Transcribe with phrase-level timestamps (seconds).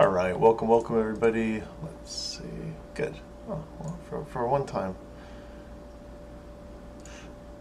[0.00, 1.62] All right, welcome, welcome everybody.
[1.82, 2.48] Let's see.
[2.94, 3.14] Good.
[3.50, 4.96] Oh, well, for, for one time.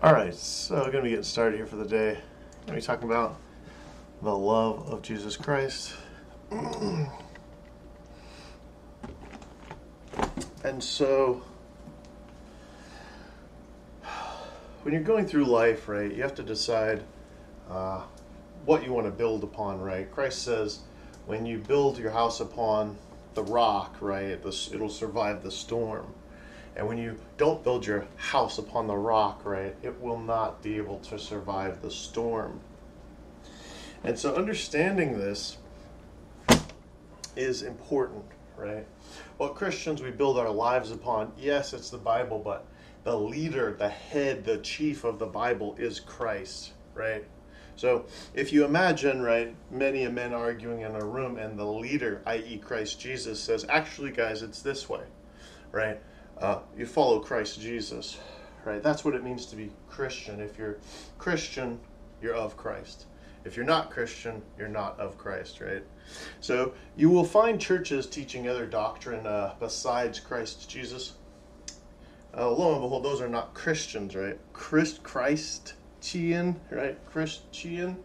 [0.01, 2.13] All right, so we're going to be getting started here for the day.
[2.65, 3.41] Going to be talking about
[4.21, 5.91] the love of Jesus Christ.
[10.63, 11.43] and so,
[14.83, 17.03] when you're going through life, right, you have to decide
[17.69, 18.03] uh,
[18.63, 20.09] what you want to build upon, right?
[20.09, 20.79] Christ says,
[21.29, 22.97] when you build your house upon
[23.35, 26.07] the rock, right, it'll survive the storm.
[26.75, 30.77] And when you don't build your house upon the rock, right, it will not be
[30.77, 32.59] able to survive the storm.
[34.03, 35.57] And so understanding this
[37.35, 38.25] is important,
[38.57, 38.87] right?
[39.37, 42.65] Well, Christians, we build our lives upon, yes, it's the Bible, but
[43.03, 47.23] the leader, the head, the chief of the Bible is Christ, right?
[47.79, 52.57] So if you imagine, right, many men arguing in a room, and the leader, i.e.,
[52.57, 55.03] Christ Jesus, says, actually, guys, it's this way,
[55.71, 55.97] right?
[56.37, 58.19] Uh, you follow Christ Jesus,
[58.65, 58.83] right?
[58.83, 60.41] That's what it means to be Christian.
[60.41, 60.79] If you're
[61.17, 61.79] Christian,
[62.21, 63.05] you're of Christ.
[63.45, 65.85] If you're not Christian, you're not of Christ, right?
[66.41, 71.13] So you will find churches teaching other doctrine uh, besides Christ Jesus.
[72.37, 74.37] Uh, lo and behold, those are not Christians, right?
[74.51, 76.97] Christ, Christ Christian, right?
[77.11, 77.97] Christian,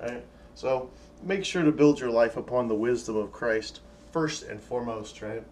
[0.00, 0.22] right?
[0.54, 0.90] So
[1.24, 3.80] make sure to build your life upon the wisdom of Christ
[4.12, 5.42] first and foremost, right?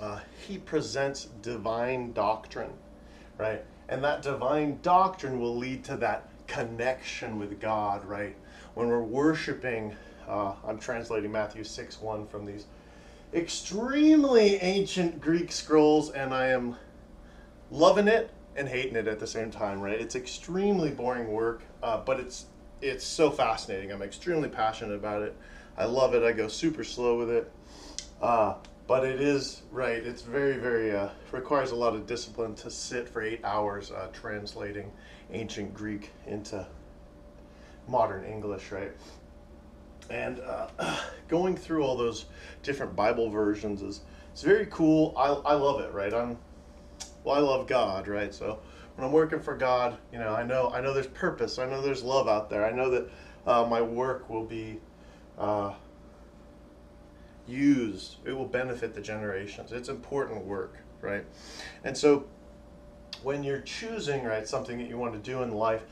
[0.00, 2.72] Uh, he presents divine doctrine,
[3.38, 3.64] right?
[3.88, 8.36] And that divine doctrine will lead to that connection with God, right?
[8.74, 9.96] When we're worshiping,
[10.28, 12.66] uh, I'm translating Matthew 6 1 from these
[13.34, 16.76] extremely ancient Greek scrolls, and I am
[17.72, 19.98] loving it and hating it at the same time, right?
[19.98, 22.46] It's extremely boring work, uh, but it's
[22.80, 23.92] it's so fascinating.
[23.92, 25.36] I'm extremely passionate about it.
[25.76, 26.22] I love it.
[26.22, 27.50] I go super slow with it.
[28.20, 28.54] Uh,
[28.86, 30.04] but it is right.
[30.04, 34.08] It's very, very uh, requires a lot of discipline to sit for eight hours uh,
[34.12, 34.90] translating
[35.30, 36.66] ancient Greek into
[37.86, 38.92] modern English, right?
[40.10, 40.96] And uh,
[41.28, 42.26] going through all those
[42.62, 44.00] different Bible versions is
[44.32, 45.14] it's very cool.
[45.16, 46.12] I, I love it, right?
[46.12, 46.38] I'm
[47.24, 48.34] well, I love God, right?
[48.34, 48.60] So
[48.96, 51.58] when I'm working for God, you know, I know I know there's purpose.
[51.58, 52.64] I know there's love out there.
[52.64, 53.10] I know that
[53.46, 54.80] uh, my work will be
[55.38, 55.74] uh,
[57.46, 58.16] used.
[58.24, 59.72] It will benefit the generations.
[59.72, 61.24] It's important work, right?
[61.84, 62.26] And so
[63.22, 65.82] when you're choosing, right, something that you want to do in life,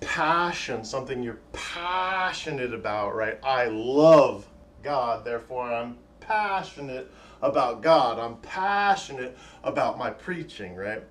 [0.00, 3.38] passion, something you're passionate about, right?
[3.42, 4.46] I love
[4.82, 7.10] God, therefore I'm passionate
[7.42, 8.18] about God.
[8.18, 11.02] I'm passionate about my preaching, right?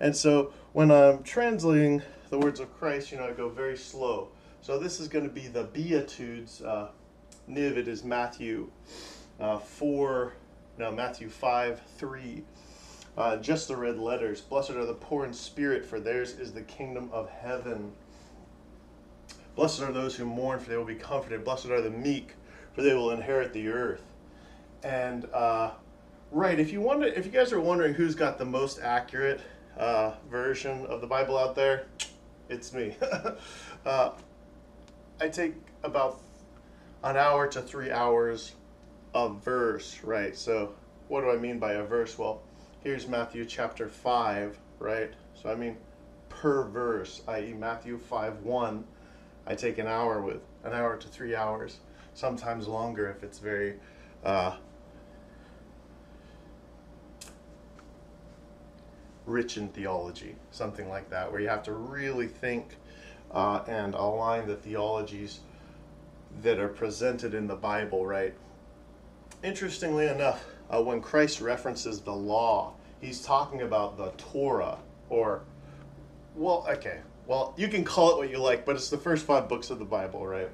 [0.00, 4.28] And so when I'm translating the words of Christ, you know, I go very slow.
[4.60, 6.62] So this is going to be the Beatitudes.
[6.62, 6.88] Uh,
[7.48, 8.70] Niv, it is Matthew
[9.40, 10.34] uh, 4,
[10.78, 12.44] no, Matthew 5, 3.
[13.16, 14.40] Uh, just the red letters.
[14.40, 17.92] Blessed are the poor in spirit, for theirs is the kingdom of heaven.
[19.56, 21.44] Blessed are those who mourn, for they will be comforted.
[21.44, 22.34] Blessed are the meek,
[22.74, 24.04] for they will inherit the earth.
[24.82, 25.72] And uh,
[26.30, 29.40] right, if you wonder, if you guys are wondering who's got the most accurate
[29.76, 31.86] uh, version of the Bible out there,
[32.48, 32.96] it's me.
[33.86, 34.10] uh,
[35.20, 36.20] I take about
[37.04, 38.54] an hour to three hours
[39.14, 40.36] of verse, right?
[40.36, 40.74] So,
[41.08, 42.18] what do I mean by a verse?
[42.18, 42.42] Well,
[42.82, 45.12] here's Matthew chapter 5, right?
[45.34, 45.76] So, I mean
[46.28, 48.84] per verse, i.e., Matthew 5 1,
[49.46, 51.78] I take an hour with, an hour to three hours,
[52.14, 53.74] sometimes longer if it's very
[54.24, 54.56] uh,
[59.28, 62.76] rich in theology, something like that, where you have to really think
[63.30, 65.40] uh, and align the theologies
[66.42, 68.34] that are presented in the Bible, right?
[69.42, 74.78] Interestingly enough, uh, when Christ references the law, he's talking about the Torah,
[75.08, 75.42] or,
[76.34, 79.48] well, okay, well, you can call it what you like, but it's the first five
[79.48, 80.50] books of the Bible, right?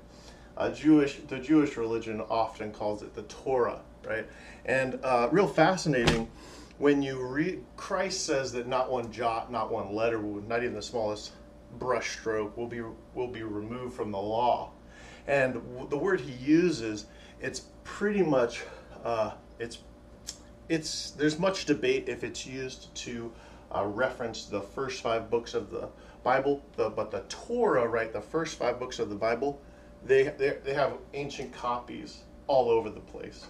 [0.56, 4.26] Uh, Jewish, the Jewish religion often calls it the Torah, right?
[4.64, 6.30] And uh, real fascinating
[6.78, 10.82] when you read, Christ says that not one jot, not one letter, not even the
[10.82, 11.32] smallest
[11.78, 12.82] brush stroke will be
[13.14, 14.72] will be removed from the law.
[15.26, 15.54] And
[15.88, 17.06] the word he uses,
[17.40, 18.62] it's pretty much,
[19.04, 19.78] uh, it's
[20.68, 23.32] it's there's much debate if it's used to
[23.74, 25.88] uh, reference the first five books of the
[26.22, 29.60] Bible, the, but the Torah, right, the first five books of the Bible,
[30.04, 33.46] they, they, they have ancient copies all over the place.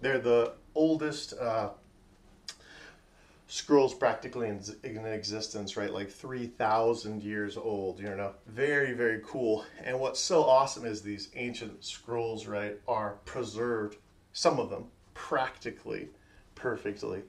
[0.00, 1.70] They're the oldest uh,
[3.48, 5.92] scrolls practically in, in, existence, right?
[5.92, 9.64] Like 3,000 years old, you know, very, very cool.
[9.84, 13.98] And what's so awesome is these ancient scrolls, right, are preserved
[14.32, 16.08] some of them practically
[16.54, 17.22] perfectly.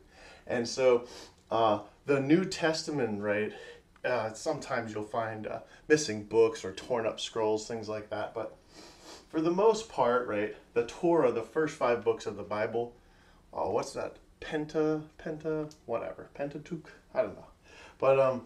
[0.48, 1.06] And so
[1.52, 3.54] uh, the New Testament, right?
[4.04, 8.34] Uh, sometimes you'll find uh, missing books or torn up scrolls, things like that.
[8.34, 8.56] But
[9.30, 12.96] for the most part, right, the Torah, the first five books of the Bible,
[13.54, 14.18] oh, what's that?
[14.42, 16.92] Penta, Penta, whatever, Pentateuch?
[17.14, 17.48] I don't know.
[18.00, 18.44] But um,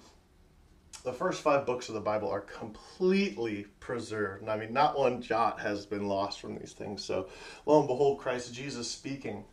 [1.04, 4.48] the first five books of the Bible are completely preserved.
[4.48, 7.04] I mean, not one jot has been lost from these things.
[7.04, 7.28] So,
[7.66, 9.44] lo and behold, Christ Jesus speaking,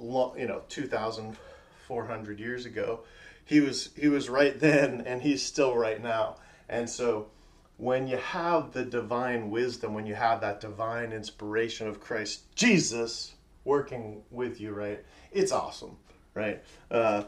[0.00, 3.00] you know, 2,400 years ago,
[3.44, 6.36] he was he was right then, and he's still right now.
[6.68, 7.28] And so,
[7.76, 13.34] when you have the divine wisdom, when you have that divine inspiration of Christ Jesus
[13.64, 15.04] working with you, right?
[15.32, 15.96] It's awesome,
[16.34, 16.62] right?
[16.90, 17.24] Uh,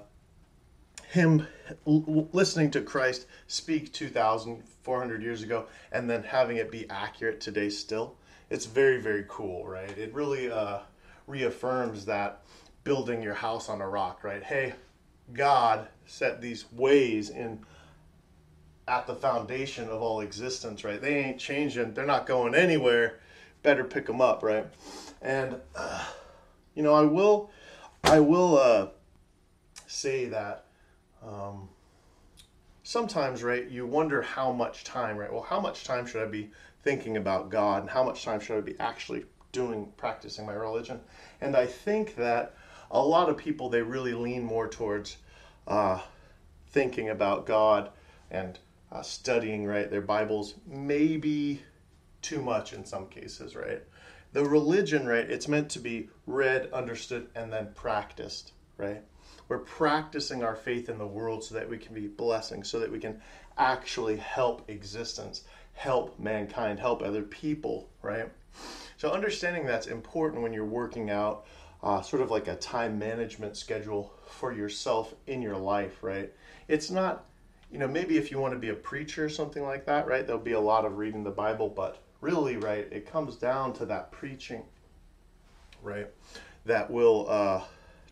[1.09, 1.47] him
[1.87, 8.17] listening to Christ speak 2,400 years ago and then having it be accurate today still,
[8.51, 9.97] it's very, very cool, right?
[9.97, 10.81] It really uh,
[11.27, 12.43] reaffirms that
[12.83, 14.43] building your house on a rock, right?
[14.43, 14.75] Hey,
[15.33, 17.61] God set these ways in
[18.87, 21.01] at the foundation of all existence, right?
[21.01, 21.95] They ain't changing.
[21.95, 23.21] They're not going anywhere.
[23.63, 24.67] Better pick them up, right?
[25.23, 26.05] And uh,
[26.75, 27.51] you know, I will,
[28.05, 28.89] I will uh,
[29.87, 30.67] say that
[31.27, 31.69] um,
[32.83, 35.33] sometimes, right, you wonder how much time, right?
[35.33, 36.51] Well, how much time should I be
[36.83, 41.01] thinking about God and how much time should I be actually doing, practicing my religion?
[41.41, 42.55] And I think that
[42.91, 45.17] a lot of people, they really lean more towards
[45.67, 46.01] uh,
[46.69, 47.91] thinking about God
[48.31, 48.59] and
[48.93, 51.63] uh, studying, right, their Bibles, maybe
[52.21, 53.83] too much in some cases, right?
[54.35, 59.01] The religion, right, it's meant to be read, understood, and then practiced, right?
[59.47, 62.91] We're practicing our faith in the world so that we can be blessing, so that
[62.91, 63.23] we can
[63.57, 65.45] actually help existence,
[65.75, 68.29] help mankind, help other people, right?
[68.97, 71.47] So understanding that's important when you're working out
[71.85, 76.33] uh, sort of like a time management schedule for yourself in your life, right?
[76.67, 77.27] It's not,
[77.71, 80.27] you know, maybe if you want to be a preacher or something like that, right?
[80.27, 83.85] There'll be a lot of reading the Bible, but really, right, it comes down to
[83.85, 84.63] that preaching,
[85.83, 86.09] right?
[86.65, 87.63] That will uh,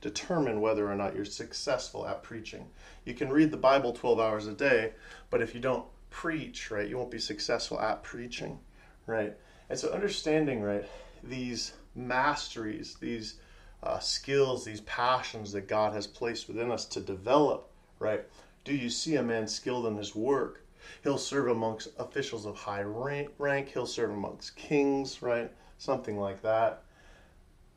[0.03, 2.67] determine whether or not you're successful at preaching.
[3.07, 4.93] You can read the Bible 12 hours a day,
[5.31, 8.59] but if you don't preach, right, you won't be successful at preaching,
[9.07, 9.35] right?
[9.71, 10.85] And so understanding, right,
[11.25, 13.37] these masteries, these
[13.83, 18.25] uh, skills, these passions that God has placed within us to develop, right?
[18.65, 20.63] Do you see a man skilled in his work?
[21.03, 25.51] He'll serve amongst officials of high rank, he'll serve amongst kings, right?
[25.79, 26.85] Something like that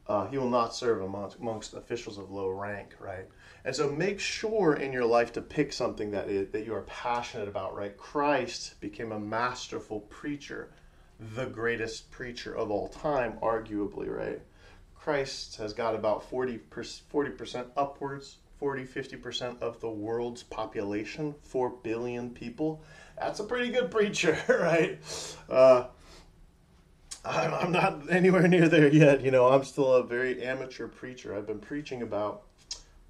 [0.07, 3.27] uh, he will not serve amongst, amongst officials of low rank, right?
[3.63, 6.83] And so make sure in your life to pick something that is, that you are
[6.83, 7.97] passionate about, right?
[7.97, 10.69] Christ became a masterful preacher,
[11.19, 14.41] the greatest preacher of all time, arguably, right?
[14.95, 22.31] Christ has got about 40 percent upwards, 40 50% of the world's population, 4 billion
[22.31, 22.81] people.
[23.15, 24.99] That's a pretty good preacher, right?
[25.47, 25.85] Uh,
[27.23, 29.21] I'm, I'm not anywhere near there yet.
[29.21, 31.37] You know, I'm still a very amateur preacher.
[31.37, 32.41] I've been preaching about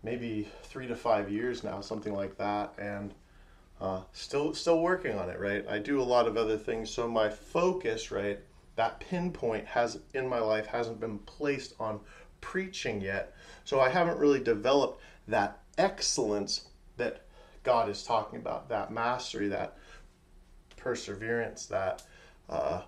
[0.04, 3.14] maybe three to five years now, something like that, and
[3.80, 5.40] uh, still still working on it.
[5.40, 8.42] Right, I do a lot of other things, so my focus, right,
[8.76, 12.02] that pinpoint has in my life hasn't been placed on
[12.42, 13.34] preaching yet.
[13.64, 16.68] So I haven't really developed that excellence
[16.98, 17.22] that
[17.64, 19.78] God is talking about, that mastery, that
[20.78, 22.04] perseverance, that
[22.50, 22.82] uh,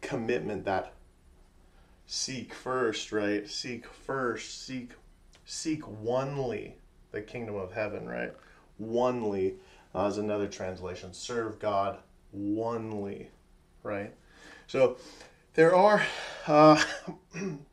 [0.00, 0.92] commitment that
[2.06, 3.48] seek first, right?
[3.48, 4.92] Seek first, seek
[5.44, 6.76] seek onely
[7.12, 8.32] the kingdom of heaven, right?
[8.80, 9.54] Onely
[9.94, 11.12] uh, is another translation.
[11.12, 11.98] Serve God
[12.34, 13.28] onely,
[13.82, 14.12] right?
[14.66, 14.98] So
[15.54, 16.04] there are
[16.46, 16.82] uh,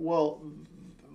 [0.00, 0.42] well,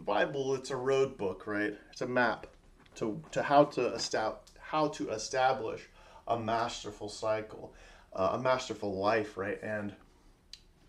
[0.06, 1.74] Bible it's a road book, right?
[1.92, 2.48] It's a map
[2.96, 5.90] to to how to establish how to establish
[6.28, 7.74] a masterful cycle,
[8.14, 9.62] uh, a masterful life, right?
[9.62, 9.94] And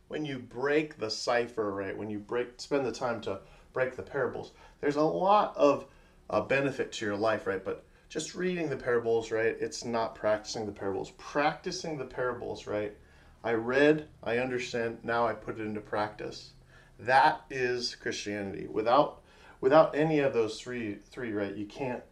[0.08, 3.40] when you break the cipher, right, when you break, spend the time to
[3.72, 5.86] break the parables, there's a lot of
[6.30, 7.64] uh, benefit to your life, right?
[7.64, 11.12] But just reading the parables, right, it's not practicing the parables.
[11.18, 12.96] Practicing the parables, right?
[13.44, 16.52] I read, I understand, now I put it into practice.
[16.98, 18.66] That is Christianity.
[18.66, 19.22] Without
[19.60, 22.02] without any of those three three, right, you can't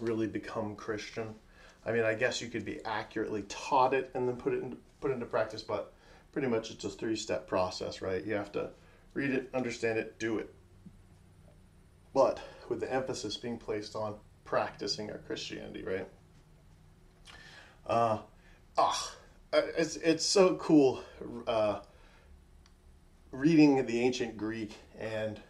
[0.00, 1.34] really become Christian.
[1.84, 4.76] I mean, I guess you could be accurately taught it and then put it into,
[5.00, 5.94] put into practice, but
[6.32, 8.24] pretty much it's a three step process, right?
[8.24, 8.70] You have to
[9.14, 10.52] read it, understand it, do it.
[12.12, 16.08] But with the emphasis being placed on practicing our Christianity, right?
[17.86, 18.18] Uh,
[18.76, 19.14] ah,
[19.52, 21.02] uh, it's it's so cool
[21.46, 21.80] uh,
[23.30, 25.40] reading the ancient Greek and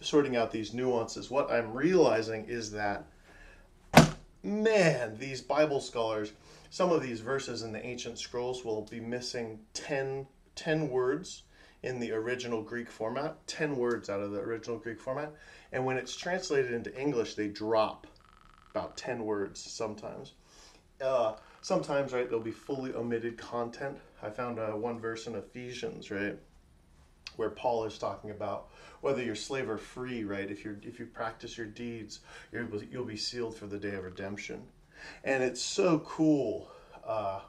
[0.00, 1.30] sorting out these nuances.
[1.30, 3.06] What I'm realizing is that
[4.42, 6.32] man, these Bible scholars,
[6.70, 11.42] some of these verses in the ancient scrolls will be missing 10, 10 words
[11.82, 15.32] in the original Greek format, 10 words out of the original Greek format.
[15.72, 18.06] And when it's translated into English, they drop
[18.70, 20.32] about 10 words sometimes.
[21.00, 23.98] Uh, sometimes, right, there'll be fully omitted content.
[24.22, 26.38] I found uh, one verse in Ephesians, right,
[27.36, 28.68] where Paul is talking about
[29.00, 30.50] whether you're slave or free, right?
[30.50, 32.20] If you if you practice your deeds,
[32.52, 34.62] you will be sealed for the day of redemption.
[35.24, 36.70] And it's so cool.
[37.04, 37.40] Uh,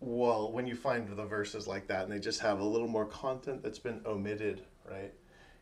[0.00, 3.06] well, when you find the verses like that and they just have a little more
[3.06, 5.12] content that's been omitted, right?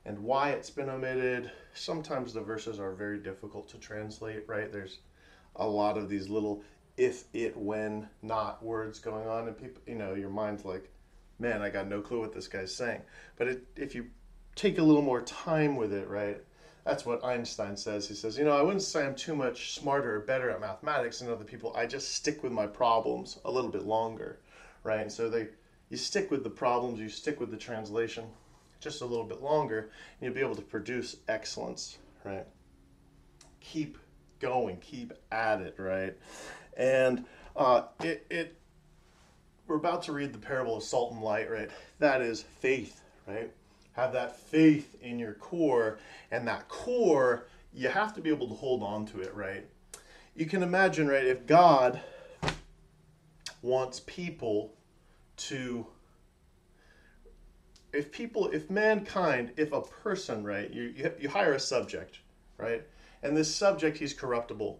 [0.05, 4.71] And why it's been omitted, sometimes the verses are very difficult to translate, right?
[4.71, 4.99] There's
[5.57, 6.63] a lot of these little
[6.97, 10.91] if, it, when, not words going on, and people, you know, your mind's like,
[11.39, 13.03] man, I got no clue what this guy's saying.
[13.37, 14.07] But it, if you
[14.55, 16.41] take a little more time with it, right?
[16.85, 18.07] That's what Einstein says.
[18.07, 21.19] He says, you know, I wouldn't say I'm too much smarter or better at mathematics
[21.19, 21.75] than other people.
[21.77, 24.39] I just stick with my problems a little bit longer,
[24.85, 25.01] right?
[25.01, 25.49] And so they,
[25.91, 28.25] you stick with the problems, you stick with the translation
[28.81, 29.91] just a little bit longer,
[30.21, 32.47] and you'll be able to produce excellence, right?
[33.61, 33.99] Keep
[34.39, 36.17] going, keep at it, right?
[36.77, 37.25] And
[37.57, 38.57] uh, it, it
[39.67, 41.71] we're about to read the parable of salt and light, right?
[41.99, 43.51] That is faith, right?
[43.93, 45.99] Have that faith in your core,
[46.31, 49.67] and that core, you have to be able to hold on to it, right?
[50.35, 52.01] You can imagine, right, if God
[53.63, 54.73] wants people
[55.37, 55.87] to
[57.93, 62.19] if people if mankind if a person right you, you, you hire a subject
[62.59, 62.83] right
[63.23, 64.79] and this subject he's corruptible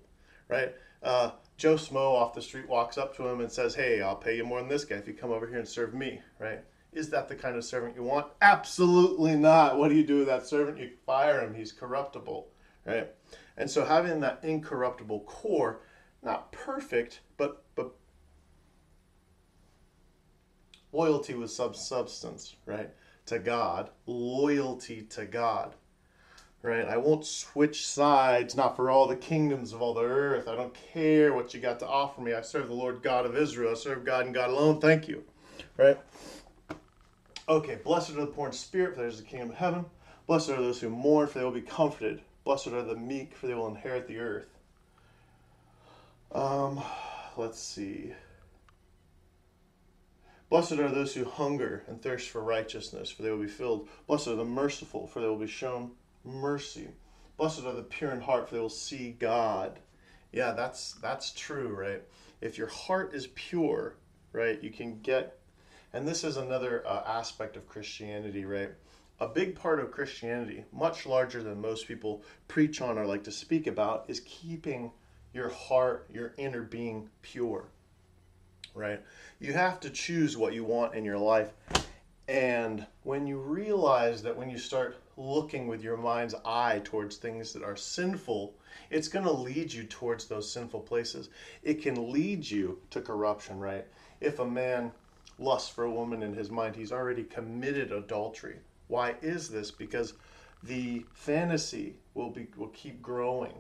[0.49, 4.17] right uh, Joe Schmo off the street walks up to him and says, Hey, I'll
[4.17, 6.61] pay you more than this guy if you come over here and serve me, right?
[6.93, 8.27] Is that the kind of servant you want?
[8.41, 9.79] Absolutely not.
[9.79, 10.79] What do you do with that servant?
[10.79, 11.55] You fire him.
[11.55, 12.49] He's corruptible,
[12.87, 13.09] right?
[13.57, 15.81] And so having that incorruptible core,
[16.23, 17.93] not perfect, but but
[20.93, 22.91] loyalty with sub substance, right?
[23.27, 25.75] To God, loyalty to God
[26.67, 26.87] right?
[26.87, 30.49] I won't switch sides, not for all the kingdoms of all the earth.
[30.49, 32.35] I don't care what you got to offer me.
[32.35, 33.71] I serve the Lord God of Israel.
[33.71, 34.81] I serve God and God alone.
[34.81, 35.25] Thank you,
[35.77, 35.99] right?
[37.49, 39.85] Okay, blessed are the poor in spirit, for theirs is the kingdom of heaven.
[40.27, 42.21] Blessed are those who mourn, for they will be comforted.
[42.45, 44.49] Blessed are the meek, for they will inherit the earth.
[46.33, 46.83] Um,
[47.37, 48.13] let's see.
[50.51, 53.89] Blessed are those who hunger and thirst for righteousness, for they will be filled.
[54.09, 55.93] Blessed are the merciful, for they will be shown
[56.27, 56.89] mercy.
[57.37, 59.79] Blessed are the pure in heart, for they will see God.
[60.33, 62.03] Yeah, that's that's true, right?
[62.41, 63.97] If your heart is pure,
[64.33, 65.39] right, you can get.
[65.93, 68.71] And this is another uh, aspect of Christianity, right?
[69.19, 73.33] A big part of Christianity, much larger than most people preach on or like to
[73.33, 74.93] speak about, is keeping
[75.33, 77.69] your heart, your inner being pure,
[78.75, 79.01] right?
[79.39, 81.53] You have to choose what you want in your life.
[82.29, 87.53] And when you realize that when you start looking with your mind's eye towards things
[87.53, 88.55] that are sinful,
[88.91, 91.31] it's going to lead you towards those sinful places.
[91.63, 93.87] It can lead you to corruption, right?
[94.21, 94.93] If a man
[95.39, 98.57] lusts for a woman in his mind, he's already committed adultery.
[98.89, 99.71] Why is this?
[99.71, 100.15] Because
[100.63, 103.55] the fantasy will be will keep growing.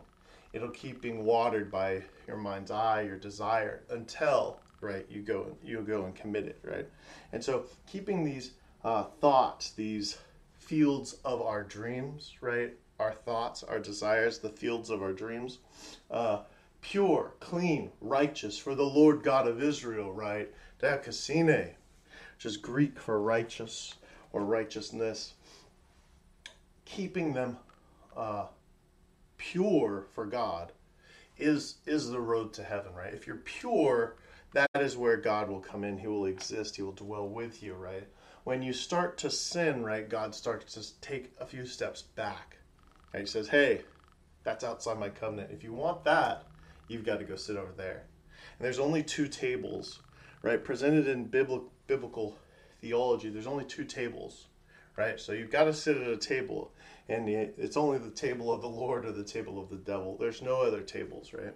[0.53, 5.81] It'll keep being watered by your mind's eye, your desire, until right you go you
[5.83, 6.89] go and commit it, right?
[7.33, 8.53] And so keeping these
[8.85, 10.19] uh, thoughts, these
[10.67, 12.75] fields of our dreams, right?
[12.99, 15.59] Our thoughts, our desires, the fields of our dreams.
[16.11, 16.41] Uh,
[16.81, 20.53] pure, clean, righteous for the Lord God of Israel, right?
[20.81, 21.71] Dikasine,
[22.35, 23.95] which is Greek for righteous
[24.33, 25.35] or righteousness.
[26.85, 27.59] Keeping them
[28.17, 28.47] uh,
[29.39, 30.73] pure for God
[31.39, 33.15] is is the road to heaven, right?
[33.15, 34.17] If you're pure,
[34.53, 35.99] that is where God will come in.
[35.99, 36.77] He will exist.
[36.77, 38.09] He will dwell with you, right?
[38.47, 42.59] When you start to sin, right, God starts to take a few steps back.
[43.13, 43.81] He says, hey,
[44.45, 45.51] that's outside my covenant.
[45.51, 46.45] If you want that,
[46.87, 48.05] you've got to go sit over there.
[48.57, 49.99] And there's only two tables,
[50.43, 50.63] right?
[50.63, 52.39] Presented in biblical
[52.81, 54.47] theology, there's only two tables,
[54.97, 55.19] right?
[55.19, 56.71] So you've got to sit at a table,
[57.09, 60.17] and it's only the table of the Lord or the table of the devil.
[60.21, 61.55] There's no other tables, right?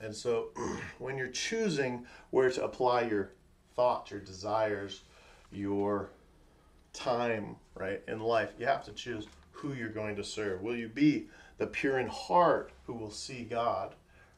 [0.00, 0.48] And so
[0.98, 3.34] when you're choosing where to apply your
[3.76, 5.02] thoughts, your desires,
[5.52, 6.10] your
[6.92, 10.62] time, right, in life, you have to choose who you're going to serve.
[10.62, 11.28] Will you be
[11.58, 13.94] the pure in heart who will see God,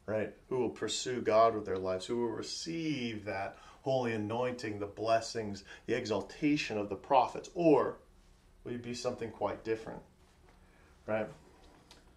[0.06, 0.33] right?
[0.49, 5.64] Who will pursue God with their lives, who will receive that holy anointing, the blessings,
[5.87, 7.97] the exaltation of the prophets, or
[8.64, 10.00] will you be something quite different,
[11.06, 11.28] right?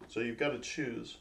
[0.07, 1.17] So you've got to choose.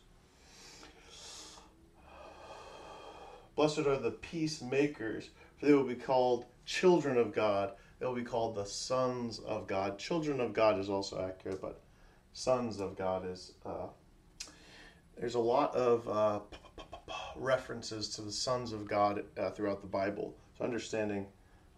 [3.56, 7.72] Blessed are the peacemakers, for they will be called children of God.
[7.98, 9.98] They will be called the sons of God.
[9.98, 11.80] Children of God is also accurate, but
[12.34, 13.52] sons of God is.
[13.64, 13.86] Uh,
[15.16, 16.40] there's a lot of uh,
[17.36, 20.36] references to the sons of God uh, throughout the Bible.
[20.58, 21.26] So understanding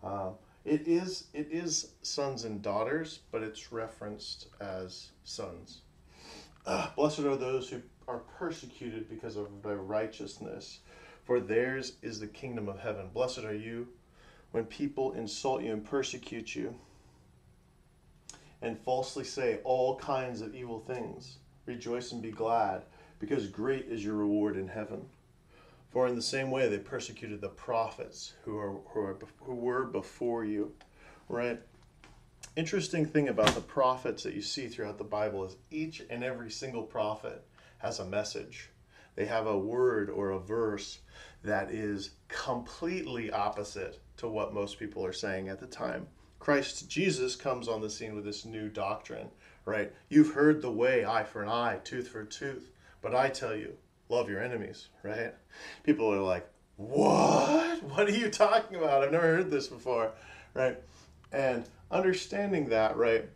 [0.03, 0.31] uh,
[0.65, 5.83] it is it is sons and daughters, but it's referenced as sons.
[6.67, 10.81] Uh, blessed are those who are persecuted because of their righteousness,
[11.25, 13.09] for theirs is the kingdom of heaven.
[13.13, 13.89] Blessed are you
[14.53, 16.75] when people insult you and persecute you
[18.63, 21.39] and falsely say all kinds of evil things.
[21.67, 22.83] Rejoice and be glad,
[23.21, 25.07] because great is your reward in heaven.
[25.91, 29.85] For in the same way they persecuted the prophets who, are, who, are, who were
[29.85, 30.73] before you.
[31.29, 31.61] Right?
[32.57, 36.51] Interesting thing about the prophets that you see throughout the Bible is each and every
[36.51, 37.45] single prophet
[37.79, 38.71] has a message.
[39.15, 40.99] They have a word or a verse
[41.45, 46.07] that is completely opposite to what most people are saying at the time.
[46.39, 49.29] Christ Jesus comes on the scene with this new doctrine,
[49.65, 49.93] right?
[50.09, 52.71] You've heard the way, eye for an eye, tooth for tooth,
[53.03, 53.75] but I tell you,
[54.09, 55.35] love your enemies, right?
[55.83, 57.83] People are like, what?
[57.83, 59.03] What are you talking about?
[59.03, 60.13] I've never heard this before,
[60.55, 60.79] right?
[61.33, 63.29] And understanding that, right?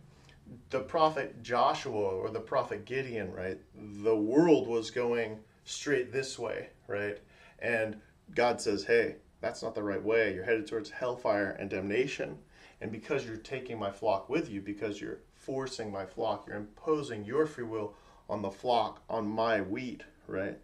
[0.70, 3.58] The prophet Joshua or the prophet Gideon, right?
[3.74, 7.18] The world was going straight this way, right?
[7.58, 8.00] And
[8.34, 10.32] God says, hey, that's not the right way.
[10.32, 12.38] You're headed towards hellfire and damnation.
[12.80, 17.24] And because you're taking my flock with you, because you're forcing my flock, you're imposing
[17.24, 17.94] your free will
[18.30, 20.58] on the flock, on my wheat, right?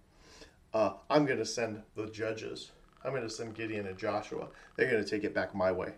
[0.72, 2.70] Uh, I'm going to send the judges.
[3.04, 4.48] I'm going to send Gideon and Joshua.
[4.76, 5.94] They're going to take it back my way.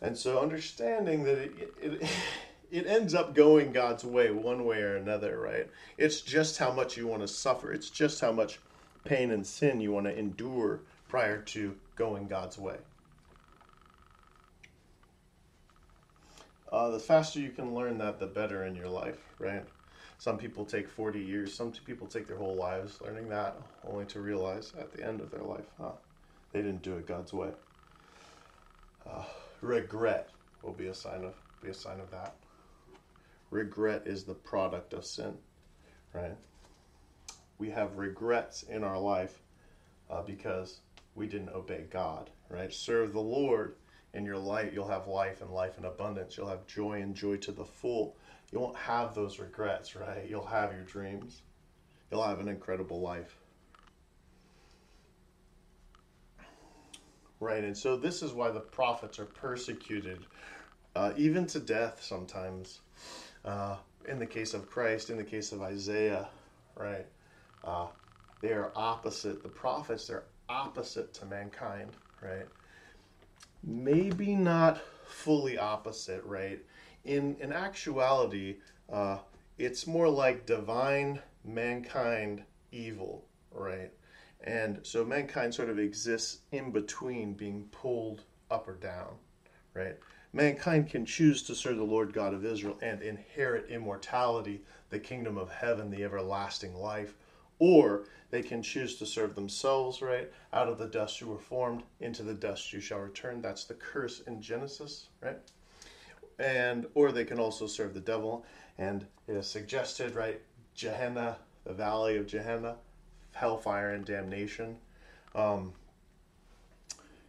[0.00, 2.10] And so understanding that it, it,
[2.70, 5.68] it ends up going God's way one way or another, right?
[5.98, 7.72] It's just how much you want to suffer.
[7.72, 8.58] It's just how much
[9.04, 12.76] pain and sin you want to endure prior to going God's way.
[16.70, 19.64] Uh, the faster you can learn that, the better in your life, right?
[20.18, 24.20] Some people take 40 years, some people take their whole lives learning that, only to
[24.20, 25.92] realize at the end of their life, huh,
[26.52, 27.50] they didn't do it God's way.
[29.08, 29.24] Uh,
[29.62, 30.28] regret
[30.62, 32.34] will be a sign of be a sign of that.
[33.50, 35.36] Regret is the product of sin,
[36.12, 36.36] right?
[37.58, 39.40] We have regrets in our life
[40.10, 40.80] uh, because
[41.18, 42.72] we didn't obey God, right?
[42.72, 43.74] Serve the Lord
[44.14, 46.36] in your light, You'll have life and life in abundance.
[46.36, 48.16] You'll have joy and joy to the full
[48.50, 50.26] you won't have those regrets, right?
[50.28, 51.42] You'll have your dreams.
[52.10, 53.36] You'll have an incredible life.
[57.40, 60.26] Right, and so this is why the prophets are persecuted,
[60.96, 62.80] uh, even to death sometimes.
[63.44, 63.76] Uh,
[64.08, 66.28] in the case of Christ, in the case of Isaiah,
[66.74, 67.06] right?
[67.62, 67.86] Uh,
[68.40, 69.42] they are opposite.
[69.42, 71.90] The prophets, they're opposite to mankind,
[72.22, 72.46] right?
[73.62, 76.60] Maybe not fully opposite, right?
[77.08, 78.56] in in actuality,
[78.92, 79.18] uh,
[79.56, 83.90] it's more like divine mankind evil, right?
[84.44, 89.14] And so mankind sort of exists in between being pulled up or down,
[89.74, 89.96] right?
[90.32, 95.38] Mankind can choose to serve the Lord God of Israel and inherit immortality, the kingdom
[95.38, 97.14] of heaven, the everlasting life,
[97.58, 100.30] or they can choose to serve themselves, right?
[100.52, 103.40] Out of the dust you were formed, into the dust you shall return.
[103.40, 105.38] That's the curse in Genesis, right?
[106.38, 108.44] and or they can also serve the devil.
[108.78, 110.40] And it is suggested, right,
[110.76, 112.76] Gehenna, the valley of Gehenna,
[113.32, 114.76] hellfire and damnation,
[115.34, 115.72] um,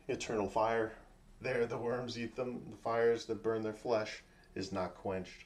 [0.07, 0.93] eternal fire.
[1.41, 2.61] There, the worms eat them.
[2.69, 4.23] The fires that burn their flesh
[4.55, 5.45] is not quenched.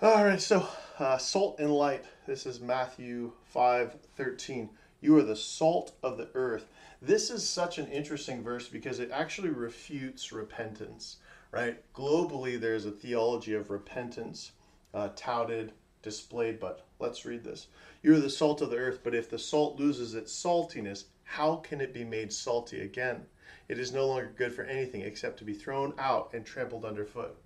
[0.00, 0.66] All right, so
[0.98, 2.04] uh, salt and light.
[2.26, 4.70] This is Matthew five thirteen.
[5.00, 6.66] You are the salt of the earth.
[7.02, 11.18] This is such an interesting verse because it actually refutes repentance
[11.54, 11.80] right?
[11.94, 14.50] Globally, there's a theology of repentance
[14.92, 17.68] uh, touted, displayed, but let's read this.
[18.02, 21.80] You're the salt of the earth, but if the salt loses its saltiness, how can
[21.80, 23.26] it be made salty again?
[23.68, 27.36] It is no longer good for anything except to be thrown out and trampled underfoot.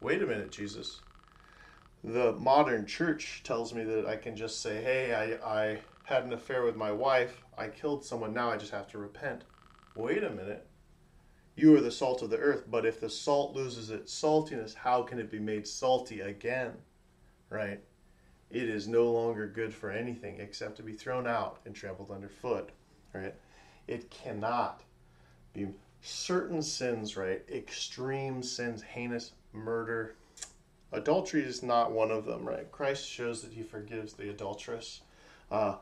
[0.00, 1.00] Wait a minute, Jesus.
[2.04, 6.32] The modern church tells me that I can just say, hey, I, I had an
[6.32, 9.44] affair with my wife, I killed someone, now I just have to repent.
[9.94, 10.66] Wait a minute.
[11.56, 15.02] You are the salt of the earth, but if the salt loses its saltiness, how
[15.02, 16.72] can it be made salty again?
[17.50, 17.80] Right?
[18.50, 22.70] it is no longer good for anything except to be thrown out and trampled underfoot,
[23.12, 23.34] right?
[23.86, 24.82] It cannot
[25.52, 25.68] be
[26.00, 27.42] certain sins, right?
[27.52, 30.16] Extreme sins, heinous murder.
[30.92, 32.70] Adultery is not one of them, right?
[32.72, 35.02] Christ shows that he forgives the adulteress.
[35.50, 35.76] Uh,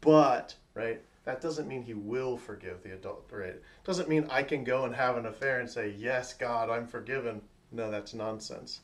[0.00, 3.56] but, right, that doesn't mean he will forgive the adult, right?
[3.84, 7.42] Doesn't mean I can go and have an affair and say, Yes, God, I'm forgiven.
[7.72, 8.80] No, that's nonsense.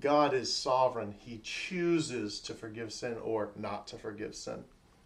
[0.00, 1.14] God is sovereign.
[1.18, 4.62] He chooses to forgive sin or not to forgive sin,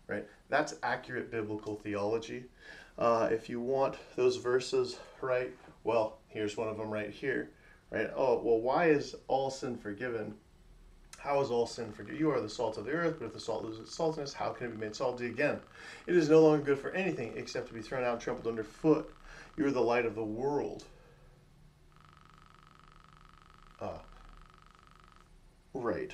[0.06, 0.26] right?
[0.48, 2.44] That's accurate biblical theology.
[2.98, 5.50] Uh, if you want those verses, right,
[5.84, 7.50] well, here's one of them right here,
[7.92, 8.10] right?
[8.16, 10.34] Oh, well, why is all sin forgiven?
[11.18, 12.18] How is all sin forgiven?
[12.18, 14.50] You are the salt of the earth, but if the salt loses its saltiness, how
[14.50, 15.60] can it be made salty again?
[16.06, 19.12] It is no longer good for anything except to be thrown out and trampled underfoot.
[19.56, 20.84] You are the light of the world.
[23.80, 23.98] Uh,
[25.74, 26.12] right.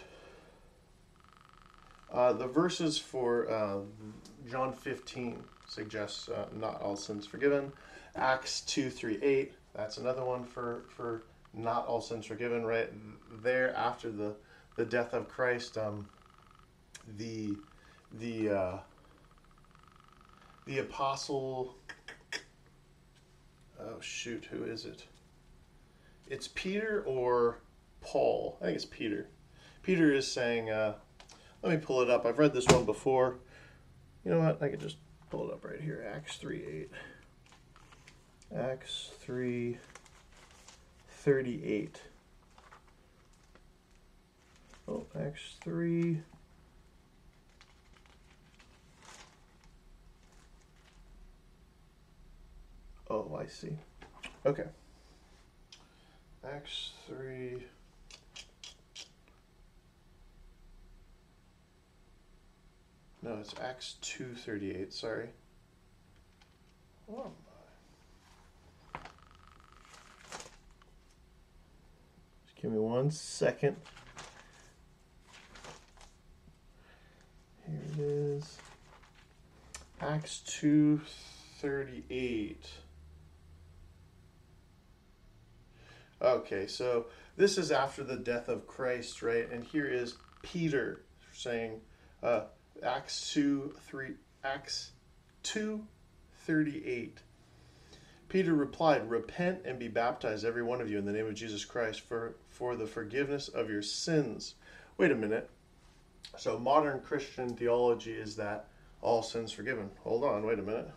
[2.13, 3.79] Uh, the verses for uh,
[4.51, 7.73] John 15 suggests uh, not all sins forgiven.
[8.17, 11.23] Acts 2, 3, 8, that's another one for, for
[11.59, 12.91] not all sins forgiven, right?
[13.43, 14.35] There, after the,
[14.77, 16.09] the death of Christ, um,
[17.17, 17.57] the,
[18.19, 18.79] the, uh,
[20.67, 21.77] the apostle,
[23.81, 25.05] oh shoot, who is it?
[26.29, 27.61] It's Peter or
[28.01, 28.59] Paul.
[28.61, 29.29] I think it's Peter.
[29.83, 30.95] Peter is saying, uh,
[31.63, 32.27] let me pull it up.
[32.27, 33.39] I've read this one before.
[34.25, 34.63] You know what?
[34.63, 34.97] I could just
[35.31, 36.07] pull it up right here.
[36.15, 36.89] Acts 3
[38.53, 38.57] 8.
[38.57, 39.79] Acts 3
[41.29, 42.01] 38.
[44.89, 46.23] Oh, Acts 3.
[53.11, 53.77] Oh, I see.
[54.47, 54.65] Okay.
[56.51, 57.63] Acts 3.
[63.21, 65.29] No, it's Acts 2.38, sorry.
[67.13, 67.49] Oh my.
[72.48, 73.77] Just give me one second.
[77.67, 78.59] Here it is.
[80.01, 82.57] Acts 2.38.
[86.21, 89.49] Okay, so this is after the death of Christ, right?
[89.51, 91.81] And here is Peter saying,
[92.23, 92.45] uh,
[92.83, 94.93] Acts 2 3 Acts
[95.43, 95.85] 2
[96.47, 97.19] 38.
[98.29, 101.65] Peter replied, Repent and be baptized, every one of you, in the name of Jesus
[101.65, 104.57] Christ, for, for the forgiveness of your sins.
[104.97, 105.49] Wait a minute.
[106.37, 108.67] So, modern Christian theology is that
[109.01, 109.91] all sins forgiven.
[110.03, 110.91] Hold on, wait a minute.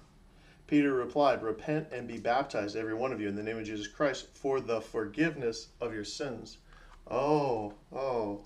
[0.65, 3.87] Peter replied, Repent and be baptized, every one of you, in the name of Jesus
[3.87, 6.57] Christ, for the forgiveness of your sins.
[7.09, 8.41] Oh, oh,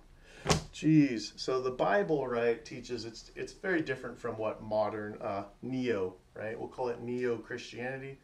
[0.74, 1.32] Jeez.
[1.38, 6.60] So the Bible, right, teaches it's it's very different from what modern uh, neo, right?
[6.60, 8.20] We'll call it neo Christianity.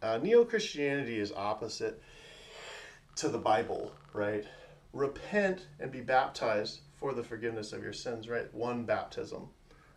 [0.00, 2.00] Uh, neo Christianity is opposite
[3.20, 4.46] to the Bible, right?
[4.94, 8.52] Repent and be baptized for the forgiveness of your sins, right?
[8.54, 9.50] One baptism,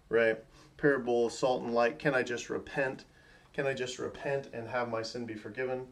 [0.10, 0.40] right?
[0.76, 2.00] Parable of salt and light.
[2.00, 3.06] Can I just repent?
[3.54, 5.88] Can I just repent and have my sin be forgiven?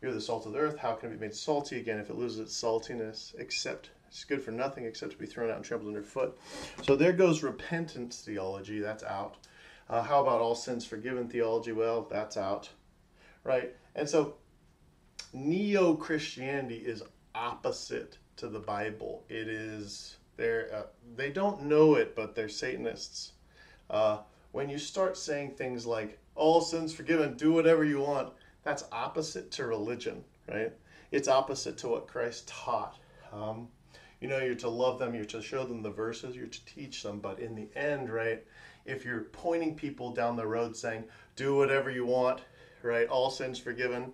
[0.00, 0.78] You're the salt of the earth.
[0.78, 3.34] How can it be made salty again if it loses its saltiness?
[3.36, 6.38] Except it's good for nothing except to be thrown out and trampled underfoot.
[6.84, 8.78] So there goes repentance theology.
[8.78, 9.38] That's out.
[9.90, 11.72] Uh, how about all sins forgiven theology?
[11.72, 12.68] Well, that's out.
[13.42, 13.74] Right?
[13.96, 14.36] And so
[15.32, 17.02] neo Christianity is
[17.34, 19.24] opposite to the Bible.
[19.28, 20.82] It is they're uh,
[21.16, 23.32] they don't know it, but they're Satanists.
[23.88, 24.18] Uh,
[24.52, 29.50] when you start saying things like "all sins forgiven," do whatever you want, that's opposite
[29.52, 30.72] to religion, right?
[31.10, 32.98] It's opposite to what Christ taught.
[33.32, 33.68] Um,
[34.20, 37.02] you know, you're to love them, you're to show them the verses, you're to teach
[37.02, 37.20] them.
[37.20, 38.44] But in the end, right,
[38.84, 41.04] if you're pointing people down the road saying,
[41.36, 42.40] do whatever you want,
[42.82, 44.12] right, all sins forgiven,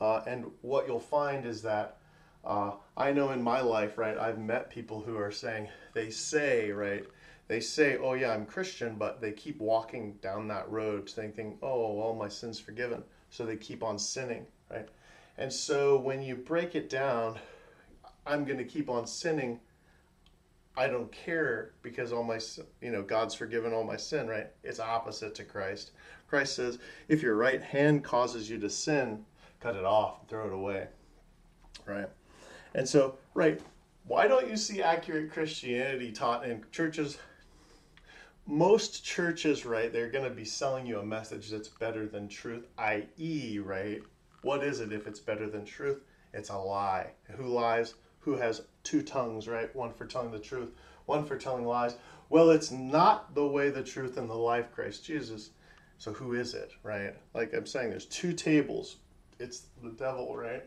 [0.00, 1.98] uh, and what you'll find is that
[2.44, 6.70] uh, I know in my life, right, I've met people who are saying, they say,
[6.70, 7.04] right,
[7.48, 12.00] they say, oh yeah, I'm Christian, but they keep walking down that road thinking, oh,
[12.00, 13.02] all my sins forgiven.
[13.30, 14.88] So they keep on sinning, right?
[15.38, 17.38] And so when you break it down,
[18.26, 19.60] I'm going to keep on sinning.
[20.76, 22.38] I don't care because all my
[22.80, 24.48] you know God's forgiven all my sin, right?
[24.62, 25.92] It's opposite to Christ.
[26.28, 26.78] Christ says,
[27.08, 29.24] if your right hand causes you to sin,
[29.60, 30.88] cut it off, and throw it away.
[31.86, 32.08] Right?
[32.74, 33.60] And so, right,
[34.06, 37.18] why don't you see accurate Christianity taught in churches?
[38.46, 42.66] Most churches, right, they're going to be selling you a message that's better than truth,
[42.78, 44.00] i.e., right?
[44.42, 46.02] What is it if it's better than truth?
[46.32, 47.10] It's a lie.
[47.36, 47.94] Who lies?
[48.26, 49.74] who has two tongues, right?
[49.74, 50.72] One for telling the truth,
[51.06, 51.94] one for telling lies.
[52.28, 55.50] Well, it's not the way, the truth, and the life, Christ Jesus.
[55.98, 57.14] So who is it, right?
[57.34, 58.96] Like I'm saying, there's two tables.
[59.38, 60.64] It's the devil, right?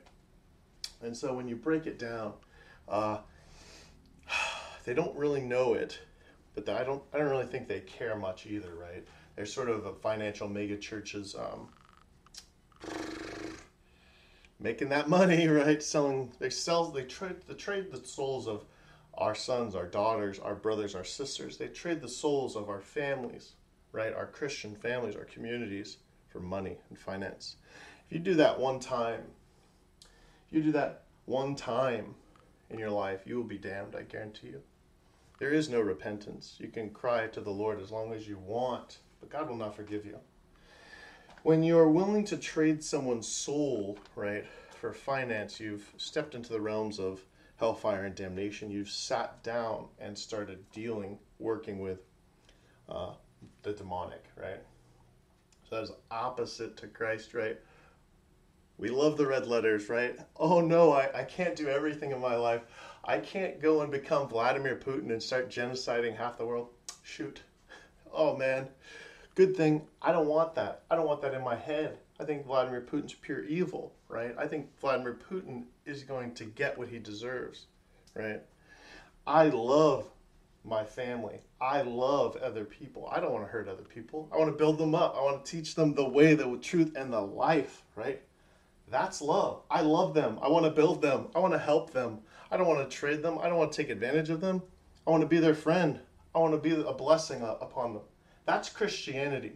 [1.01, 2.33] And so when you break it down,
[2.87, 3.19] uh,
[4.85, 5.99] they don't really know it,
[6.55, 7.03] but I don't.
[7.13, 9.05] I don't really think they care much either, right?
[9.35, 11.35] They're sort of a financial mega churches.
[11.35, 11.69] Um,
[14.59, 15.81] making that money, right?
[15.81, 18.65] Selling, they sell, they trade, they trade the souls of
[19.13, 21.57] our sons, our daughters, our brothers, our sisters.
[21.57, 23.53] They trade the souls of our families,
[23.91, 24.13] right?
[24.13, 27.55] Our Christian families, our communities for money and finance.
[28.09, 29.21] If you do that one time,
[30.47, 32.15] if you do that one time
[32.69, 34.61] in your life, you will be damned, I guarantee you.
[35.39, 36.55] There is no repentance.
[36.59, 39.75] You can cry to the Lord as long as you want, but God will not
[39.75, 40.19] forgive you
[41.43, 44.45] when you are willing to trade someone's soul, right,
[44.79, 47.21] for finance, you've stepped into the realms of
[47.57, 48.71] hellfire and damnation.
[48.71, 51.99] You've sat down and started dealing, working with
[52.87, 53.13] uh,
[53.63, 54.61] the demonic, right?
[55.69, 57.57] So that is opposite to Christ, right?
[58.79, 60.17] We love the red letters, right?
[60.37, 62.61] Oh no, I, I can't do everything in my life.
[63.03, 66.69] I can't go and become Vladimir Putin and start genociding half the world.
[67.03, 67.41] Shoot.
[68.11, 68.69] Oh man
[69.39, 69.81] good thing.
[70.01, 70.83] I don't want that.
[70.91, 71.97] I don't want that in my head.
[72.19, 74.35] I think Vladimir Putin's pure evil, right?
[74.37, 77.67] I think Vladimir Putin is going to get what he deserves,
[78.13, 78.41] right?
[79.25, 80.09] I love
[80.65, 81.39] my family.
[81.61, 83.07] I love other people.
[83.09, 84.27] I don't want to hurt other people.
[84.29, 85.15] I want to build them up.
[85.17, 88.21] I want to teach them the way, the truth, and the life, right?
[88.89, 89.61] That's love.
[89.69, 90.39] I love them.
[90.41, 91.27] I want to build them.
[91.35, 92.19] I want to help them.
[92.51, 93.37] I don't want to trade them.
[93.39, 94.63] I don't want to take advantage of them.
[95.05, 95.99] I want to be their friend.
[96.33, 98.03] I want to be a blessing upon them.
[98.45, 99.53] That's Christianity.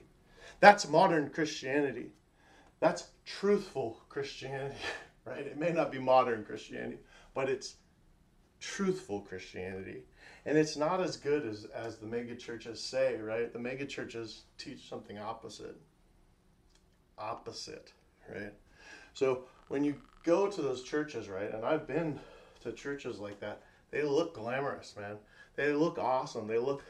[0.60, 2.12] That's modern Christianity.
[2.80, 4.76] That's truthful Christianity,
[5.26, 5.46] right?
[5.46, 6.98] It may not be modern Christianity,
[7.34, 7.76] but it's
[8.60, 10.04] truthful Christianity.
[10.46, 13.52] And it's not as good as, as the mega churches say, right?
[13.52, 15.80] The mega churches teach something opposite.
[17.18, 17.94] Opposite,
[18.30, 18.54] right?
[19.14, 22.20] So when you go to those churches, right, and I've been
[22.62, 25.18] to churches like that, they look glamorous, man.
[25.56, 26.48] They look awesome.
[26.48, 26.84] They look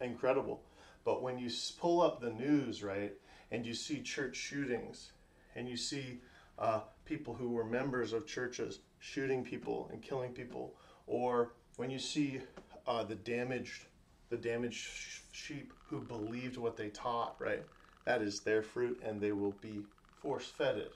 [0.00, 0.62] incredible.
[1.04, 3.12] But when you pull up the news, right,
[3.50, 5.12] and you see church shootings,
[5.54, 6.20] and you see
[6.58, 10.74] uh, people who were members of churches shooting people and killing people,
[11.06, 12.40] or when you see
[12.86, 13.86] uh, the damaged,
[14.28, 14.88] the damaged
[15.32, 17.64] sheep who believed what they taught, right,
[18.04, 19.84] that is their fruit, and they will be
[20.20, 20.94] force fed it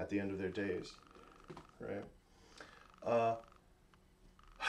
[0.00, 0.92] at the end of their days,
[1.80, 2.04] right?
[3.04, 3.36] Uh,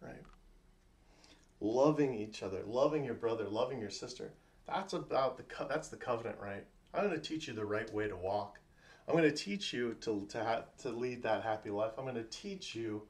[0.00, 0.24] right
[1.60, 4.32] loving each other, loving your brother, loving your sister.
[4.66, 6.64] That's about the co- that's the covenant, right?
[6.94, 8.58] I'm going to teach you the right way to walk.
[9.06, 11.92] I'm going to teach you to to ha- to lead that happy life.
[11.98, 13.02] I'm going to teach you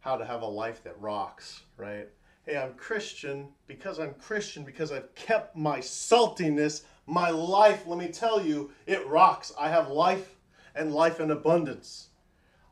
[0.00, 2.08] how to have a life that rocks, right?
[2.46, 8.08] Hey, I'm Christian because I'm Christian because I've kept my saltiness, my life, let me
[8.08, 9.52] tell you, it rocks.
[9.58, 10.36] I have life
[10.74, 12.08] and life in abundance.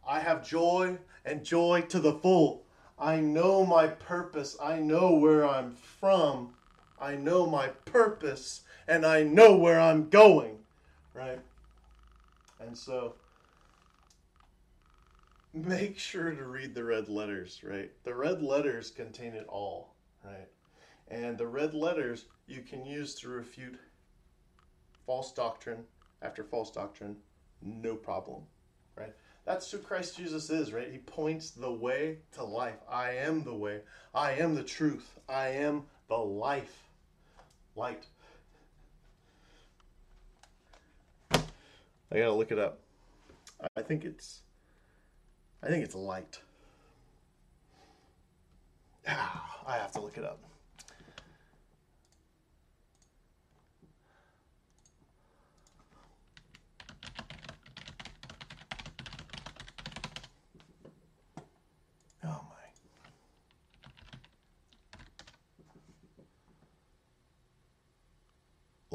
[0.07, 2.62] I have joy and joy to the full.
[2.98, 4.57] I know my purpose.
[4.62, 6.55] I know where I'm from.
[7.01, 10.59] I know my purpose and I know where I'm going.
[11.14, 11.40] Right?
[12.61, 13.14] And so
[15.53, 17.90] make sure to read the red letters, right?
[18.05, 20.48] The red letters contain it all, right?
[21.09, 23.79] And the red letters you can use to refute
[25.09, 25.85] false doctrine
[26.21, 27.16] after false doctrine,
[27.62, 28.42] no problem,
[28.94, 29.14] right?
[29.47, 30.92] That's who Christ Jesus is, right?
[30.92, 32.77] He points the way to life.
[32.87, 33.81] I am the way.
[34.14, 35.18] I am the truth.
[35.27, 36.83] I am the life.
[37.75, 38.05] Light.
[41.33, 41.38] I
[42.12, 42.81] gotta look it up.
[43.79, 44.42] I think it's
[45.62, 46.38] I think it's light.
[49.09, 50.40] Ah, I have to look it up.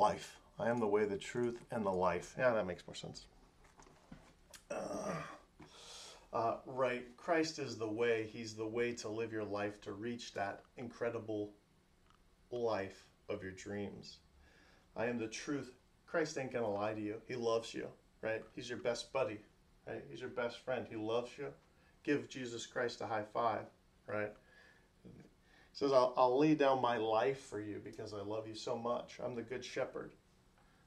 [0.04, 0.38] life.
[0.64, 2.36] I am the way, the truth, and the life.
[2.38, 3.26] Yeah, that makes more sense.
[4.72, 5.16] Uh,
[6.32, 7.06] uh, right.
[7.18, 8.30] Christ is the way.
[8.32, 11.52] He's the way to live your life to reach that incredible
[12.50, 14.20] life of your dreams.
[14.96, 15.74] I am the truth.
[16.08, 17.16] Christ ain't going to lie to you.
[17.28, 17.88] He loves you,
[18.22, 18.42] right?
[18.56, 19.40] He's your best buddy,
[19.86, 20.04] right?
[20.10, 20.86] He's your best friend.
[20.90, 21.48] He loves you.
[22.06, 23.66] Give Jesus Christ a high five,
[24.08, 24.32] right?
[25.04, 25.10] He
[25.74, 29.20] says, I'll, I'll lay down my life for you because I love you so much.
[29.22, 30.12] I'm the good shepherd.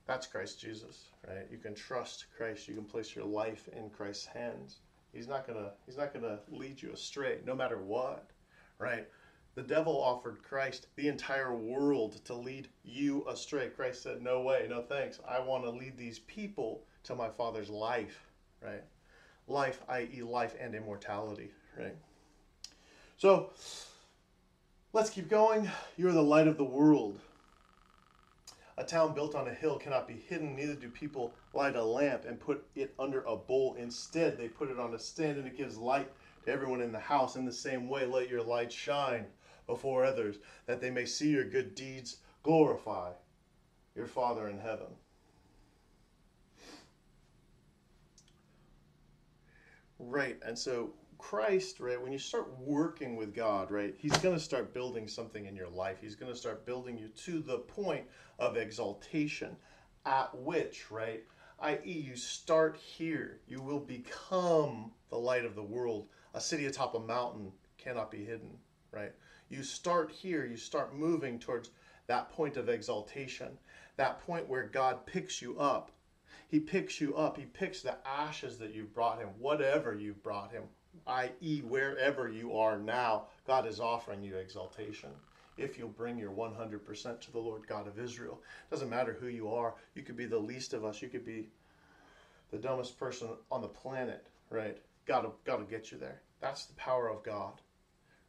[0.07, 1.47] That's Christ Jesus, right?
[1.51, 2.69] You can trust Christ.
[2.69, 4.77] You can place your life in Christ's hands.
[5.13, 8.31] He's not gonna he's not gonna lead you astray, no matter what,
[8.79, 9.09] right?
[9.57, 13.71] The devil offered Christ the entire world to lead you astray.
[13.71, 15.19] Christ said, "No way, no thanks.
[15.27, 18.31] I want to lead these people to my Father's life,
[18.63, 18.85] right?
[19.49, 21.97] Life, i.e., life and immortality, right?
[23.17, 23.51] So
[24.93, 25.71] let's keep going.
[25.97, 27.19] You're the light of the world.
[28.79, 32.27] A town built on a hill cannot be hidden, neither do people light a lamp
[32.27, 33.75] and put it under a bowl.
[33.79, 36.11] Instead, they put it on a stand and it gives light
[36.45, 37.37] to everyone in the house.
[37.37, 39.27] In the same way, let your light shine
[39.67, 40.37] before others,
[40.67, 43.13] that they may see your good deeds, glorify
[43.95, 44.87] your Father in heaven.
[49.99, 54.43] Right, and so Christ, right, when you start working with God, right, He's going to
[54.43, 55.99] start building something in your life.
[56.01, 58.05] He's going to start building you to the point
[58.39, 59.57] of exaltation,
[60.05, 61.25] at which, right,
[61.61, 63.41] i.e., you start here.
[63.49, 66.09] You will become the light of the world.
[66.35, 68.59] A city atop a mountain cannot be hidden,
[68.91, 69.13] right?
[69.49, 71.71] You start here, you start moving towards
[72.07, 73.59] that point of exaltation,
[73.97, 75.91] that point where God picks you up.
[76.49, 77.37] He picks you up.
[77.37, 80.65] He picks the ashes that you've brought him, whatever you've brought him,
[81.07, 85.11] i.e., wherever you are now, God is offering you exaltation.
[85.57, 89.29] If you'll bring your 100% to the Lord God of Israel, it doesn't matter who
[89.29, 89.75] you are.
[89.95, 91.01] You could be the least of us.
[91.01, 91.49] You could be
[92.51, 94.79] the dumbest person on the planet, right?
[95.07, 96.21] God will, God will get you there.
[96.41, 97.61] That's the power of God,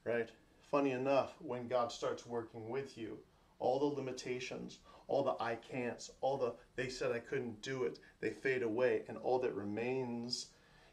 [0.06, 0.30] right?
[0.72, 3.18] Funny enough, when God starts working with you,
[3.60, 8.00] all the limitations, all the I can'ts, all the they said I couldn't do it,
[8.20, 10.48] they fade away, and all that remains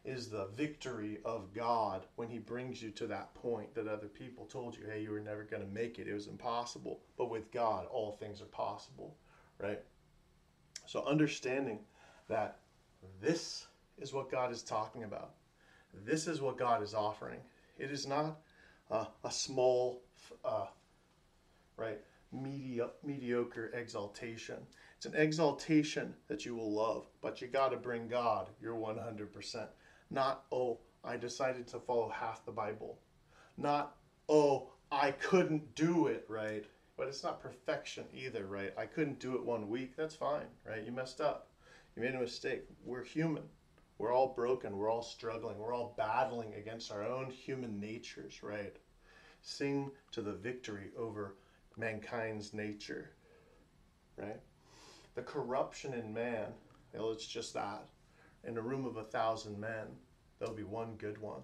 [0.05, 4.45] is the victory of God when He brings you to that point that other people
[4.45, 6.07] told you, hey, you were never going to make it.
[6.07, 7.01] It was impossible.
[7.17, 9.17] But with God, all things are possible,
[9.59, 9.81] right?
[10.87, 11.79] So understanding
[12.29, 12.59] that
[13.21, 13.67] this
[13.99, 15.35] is what God is talking about,
[16.05, 17.41] this is what God is offering.
[17.79, 18.41] It is not
[18.91, 20.03] a small,
[20.45, 20.67] uh,
[21.77, 22.01] right,
[22.33, 24.57] medi- mediocre exaltation.
[24.97, 29.67] It's an exaltation that you will love, but you got to bring God your 100%.
[30.15, 33.01] Not, oh, I decided to follow half the Bible.
[33.57, 33.97] Not,
[34.29, 36.65] oh, I couldn't do it, right?
[36.97, 38.73] But it's not perfection either, right?
[38.79, 39.97] I couldn't do it one week.
[39.97, 40.85] That's fine, right?
[40.85, 41.51] You messed up.
[41.97, 42.63] You made a mistake.
[42.85, 43.43] We're human.
[43.99, 44.77] We're all broken.
[44.77, 45.59] We're all struggling.
[45.59, 48.77] We're all battling against our own human natures, right?
[49.43, 51.35] Sing to the victory over
[51.77, 53.11] mankind's nature,
[54.17, 54.41] right?
[55.17, 56.53] The corruption in man,
[56.93, 57.89] well, it's just that
[58.47, 59.87] in a room of a thousand men,
[60.39, 61.43] there'll be one good one.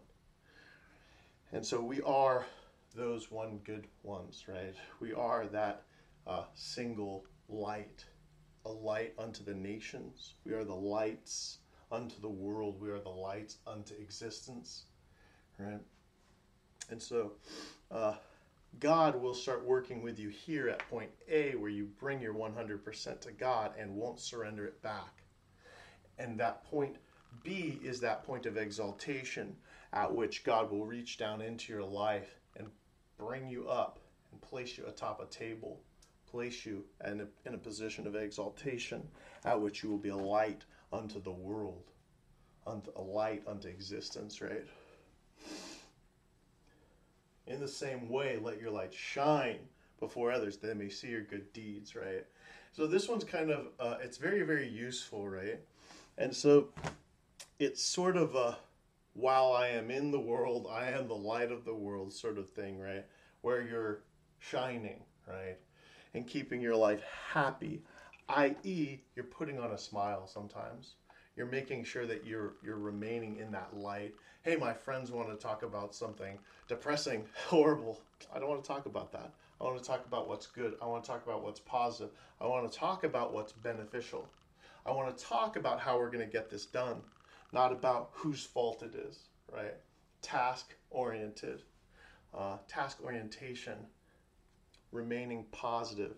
[1.52, 2.46] And so we are
[2.94, 4.74] those one good ones, right?
[5.00, 5.82] We are that
[6.26, 8.04] uh, single light,
[8.64, 10.34] a light unto the nations.
[10.44, 11.58] We are the lights
[11.90, 12.80] unto the world.
[12.80, 14.84] We are the lights unto existence,
[15.58, 15.80] right?
[16.90, 17.32] And so
[17.90, 18.14] uh,
[18.78, 23.20] God will start working with you here at point A, where you bring your 100%
[23.20, 25.22] to God and won't surrender it back.
[26.18, 26.96] And that point
[27.42, 29.56] B is that point of exaltation
[29.92, 32.68] at which God will reach down into your life and
[33.18, 33.98] bring you up
[34.32, 35.80] and place you atop a table,
[36.30, 39.02] place you in a, in a position of exaltation
[39.44, 41.90] at which you will be a light unto the world,
[42.66, 44.66] unto, a light unto existence, right?
[47.46, 49.58] In the same way, let your light shine
[49.98, 52.24] before others that they may see your good deeds, right?
[52.72, 55.58] So this one's kind of, uh, it's very, very useful, right?
[56.16, 56.68] And so
[57.60, 58.56] it's sort of a
[59.12, 62.48] while I am in the world, I am the light of the world sort of
[62.48, 63.04] thing, right?
[63.42, 64.00] Where you're
[64.38, 65.58] shining, right?
[66.14, 67.82] And keeping your life happy,
[68.30, 70.94] i.e., you're putting on a smile sometimes.
[71.36, 74.14] You're making sure that you're you're remaining in that light.
[74.42, 78.00] Hey, my friends want to talk about something depressing, horrible.
[78.34, 79.34] I don't want to talk about that.
[79.60, 80.76] I want to talk about what's good.
[80.80, 82.14] I want to talk about what's positive.
[82.40, 84.30] I want to talk about what's beneficial.
[84.86, 87.02] I want to talk about how we're going to get this done,
[87.52, 89.74] not about whose fault it is, right?
[90.22, 91.62] Task oriented,
[92.34, 93.76] uh, task orientation,
[94.92, 96.16] remaining positive,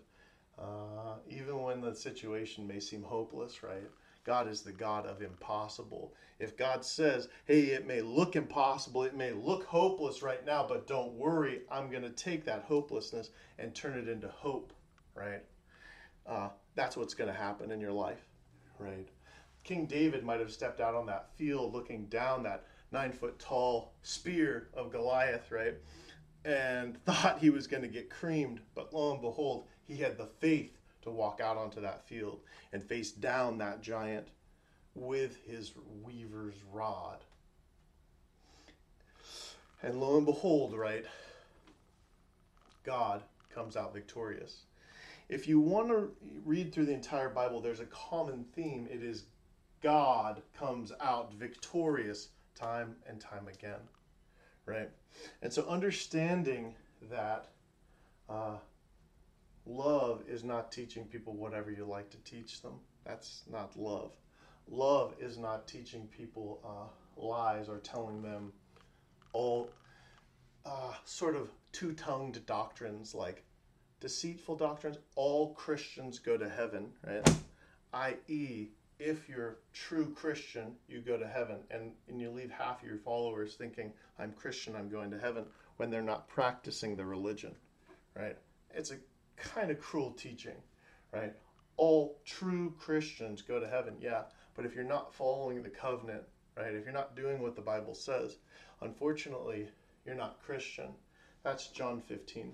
[0.59, 3.89] uh, even when the situation may seem hopeless, right?
[4.23, 6.13] God is the God of impossible.
[6.39, 10.87] If God says, hey, it may look impossible, it may look hopeless right now, but
[10.87, 14.71] don't worry, I'm going to take that hopelessness and turn it into hope,
[15.13, 15.43] right?
[16.25, 18.25] Uh, that's what's going to happen in your life
[18.79, 19.07] right?
[19.63, 23.93] King David might have stepped out on that field looking down that nine foot tall
[24.01, 25.75] spear of Goliath, right?
[26.45, 28.59] And thought he was going to get creamed.
[28.75, 32.41] But lo and behold, he had the faith to walk out onto that field
[32.71, 34.27] and face down that giant
[34.95, 37.19] with his weaver's rod.
[39.81, 41.05] And lo and behold, right,
[42.83, 43.21] God
[43.53, 44.63] comes out victorious.
[45.29, 46.11] If you want to
[46.45, 48.87] read through the entire Bible, there's a common theme.
[48.91, 49.23] It is
[49.83, 53.81] God comes out victorious time and time again,
[54.65, 54.89] right?
[55.41, 56.73] And so understanding
[57.11, 57.49] that
[58.29, 58.55] uh,
[59.65, 62.79] love is not teaching people whatever you like to teach them.
[63.05, 64.11] That's not love.
[64.69, 68.53] Love is not teaching people uh, lies or telling them
[69.33, 69.69] all
[70.65, 73.43] uh, sort of two tongued doctrines like
[73.99, 74.97] deceitful doctrines.
[75.17, 77.29] All Christians go to heaven, right?
[77.93, 78.69] I.e.,
[79.03, 82.97] if you're true Christian, you go to heaven, and, and you leave half of your
[82.97, 85.45] followers thinking, I'm Christian, I'm going to heaven,
[85.77, 87.53] when they're not practicing the religion,
[88.15, 88.37] right?
[88.73, 88.97] It's a
[89.35, 90.55] kind of cruel teaching,
[91.11, 91.33] right?
[91.75, 94.23] All true Christians go to heaven, yeah,
[94.55, 96.23] but if you're not following the covenant,
[96.55, 98.37] right, if you're not doing what the Bible says,
[98.81, 99.67] unfortunately,
[100.05, 100.89] you're not Christian.
[101.43, 102.53] That's John 15.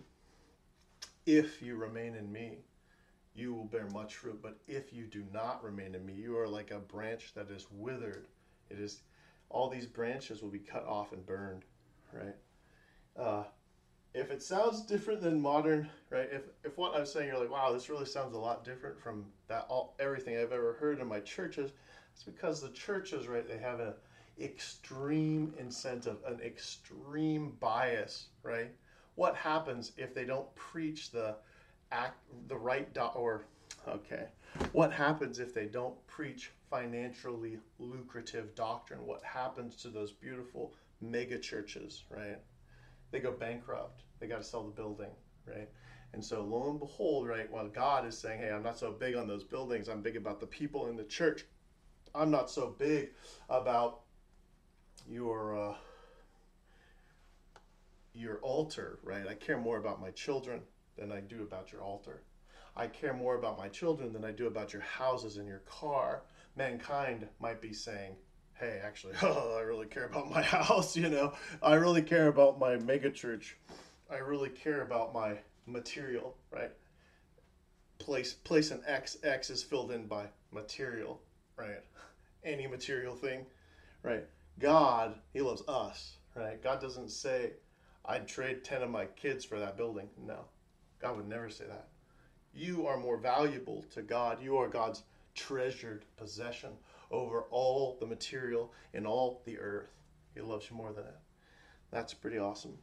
[1.27, 2.59] If you remain in me,
[3.35, 4.39] you will bear much fruit.
[4.41, 7.67] But if you do not remain in me, you are like a branch that is
[7.71, 8.27] withered.
[8.69, 9.01] It is
[9.49, 11.63] all these branches will be cut off and burned,
[12.13, 12.35] right?
[13.17, 13.43] Uh,
[14.13, 16.29] if it sounds different than modern, right?
[16.31, 19.25] If if what I'm saying you're like, wow, this really sounds a lot different from
[19.47, 21.71] that all everything I've ever heard in my churches,
[22.13, 23.93] it's because the churches, right, they have an
[24.41, 28.71] extreme incentive, an extreme bias, right?
[29.15, 31.35] What happens if they don't preach the
[31.91, 32.17] act
[32.47, 33.45] the right do- or
[33.87, 34.27] okay.
[34.71, 39.05] What happens if they don't preach financially lucrative doctrine?
[39.05, 42.37] What happens to those beautiful mega churches right?
[43.11, 44.03] They go bankrupt.
[44.19, 45.11] They got to sell the building
[45.47, 45.69] right?
[46.13, 49.15] And so lo and behold right while god is saying hey i'm not so big
[49.15, 49.87] on those buildings.
[49.87, 51.45] I'm big about the people in the church.
[52.15, 53.11] I'm not so big
[53.49, 54.01] about
[55.07, 55.75] your uh,
[58.13, 59.27] your altar right?
[59.27, 60.61] I care more about my children
[60.99, 62.23] than I do about your altar.
[62.75, 66.23] I care more about my children than I do about your houses and your car.
[66.55, 68.15] Mankind might be saying,
[68.53, 71.33] hey, actually, oh, I really care about my house, you know.
[71.61, 73.53] I really care about my megachurch.
[74.11, 76.71] I really care about my material, right?
[77.99, 81.21] Place place an X, X is filled in by material,
[81.57, 81.83] right?
[82.43, 83.45] Any material thing,
[84.03, 84.25] right?
[84.57, 86.61] God, He loves us, right?
[86.63, 87.51] God doesn't say,
[88.05, 90.09] I'd trade 10 of my kids for that building.
[90.25, 90.45] No.
[91.01, 91.87] God would never say that.
[92.53, 94.41] You are more valuable to God.
[94.41, 95.03] You are God's
[95.35, 96.71] treasured possession
[97.11, 99.89] over all the material in all the earth.
[100.35, 101.19] He loves you more than that.
[101.91, 102.77] That's pretty awesome.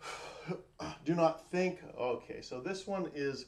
[1.04, 3.46] do not think, okay, so this one is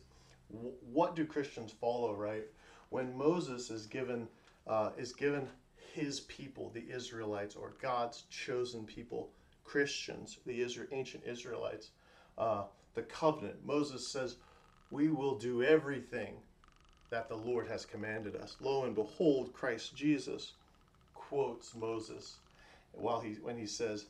[0.93, 2.45] what do Christians follow, right?
[2.91, 4.29] When Moses is given
[4.67, 5.49] uh, is given
[5.95, 9.31] his people, the Israelites, or God's chosen people,
[9.65, 11.91] Christians, the Israel, ancient Israelites,
[12.39, 12.65] uh,
[12.95, 13.65] the covenant.
[13.65, 14.37] Moses says,
[14.91, 16.35] We will do everything
[17.11, 18.57] that the Lord has commanded us.
[18.61, 20.53] Lo and behold, Christ Jesus
[21.15, 22.39] quotes Moses
[22.93, 24.07] while he, when he says,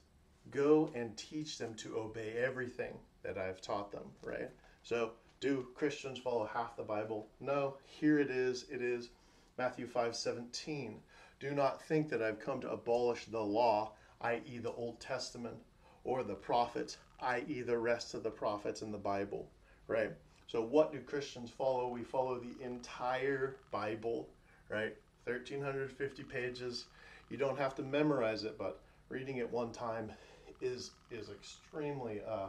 [0.51, 4.51] Go and teach them to obey everything that I have taught them, right?
[4.83, 7.29] So, do Christians follow half the Bible?
[7.41, 8.67] No, here it is.
[8.71, 9.11] It is
[9.59, 11.01] Matthew 5 17.
[11.41, 15.57] Do not think that I've come to abolish the law, i.e., the Old Testament,
[16.05, 19.49] or the prophets, i.e., the rest of the prophets in the Bible,
[19.87, 20.13] right?
[20.47, 21.89] So, what do Christians follow?
[21.89, 24.29] We follow the entire Bible,
[24.69, 24.95] right?
[25.25, 26.87] 1350 pages.
[27.31, 30.13] You don't have to memorize it, but reading it one time
[30.61, 32.49] is is extremely uh,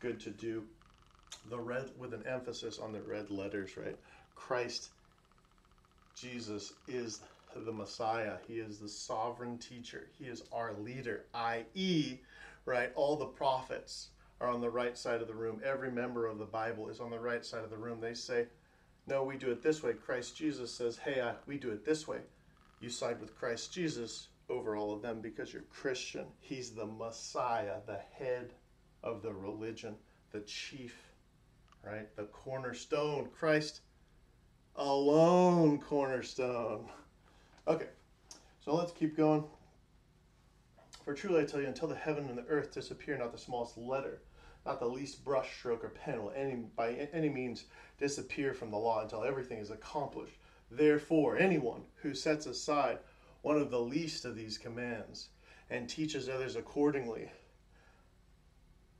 [0.00, 0.64] good to do.
[1.48, 3.96] The red with an emphasis on the red letters, right?
[4.34, 4.90] Christ,
[6.14, 7.20] Jesus is
[7.54, 8.34] the Messiah.
[8.46, 10.08] He is the sovereign teacher.
[10.18, 12.18] He is our leader, i.e.,
[12.64, 12.92] right?
[12.94, 14.08] All the prophets
[14.40, 15.60] are on the right side of the room.
[15.64, 18.00] Every member of the Bible is on the right side of the room.
[18.00, 18.46] They say,
[19.06, 19.92] no, we do it this way.
[19.92, 22.20] Christ Jesus says, hey, I, we do it this way.
[22.80, 26.26] You side with Christ Jesus over all of them because you're Christian.
[26.40, 28.52] He's the Messiah, the head
[29.02, 29.94] of the religion,
[30.32, 30.96] the chief,
[31.84, 32.14] right?
[32.16, 33.28] The cornerstone.
[33.38, 33.80] Christ
[34.76, 36.86] alone cornerstone.
[37.68, 37.88] Okay,
[38.64, 39.44] so let's keep going.
[41.04, 43.78] For truly I tell you, until the heaven and the earth disappear, not the smallest
[43.78, 44.20] letter,
[44.66, 47.64] not the least brush stroke or pen will any, by any means
[47.98, 50.36] disappear from the law until everything is accomplished.
[50.70, 52.98] Therefore, anyone who sets aside
[53.42, 55.30] one of the least of these commands
[55.70, 57.30] and teaches others accordingly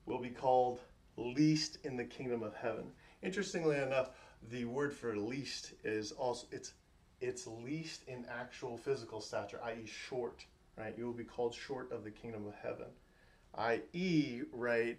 [0.07, 0.80] will be called
[1.16, 2.92] least in the kingdom of heaven.
[3.22, 4.11] Interestingly enough,
[4.48, 6.72] the word for least is also it's
[7.20, 10.46] it's least in actual physical stature, i.e., short,
[10.77, 10.95] right?
[10.97, 12.87] You will be called short of the kingdom of heaven.
[13.55, 14.99] I.e., right,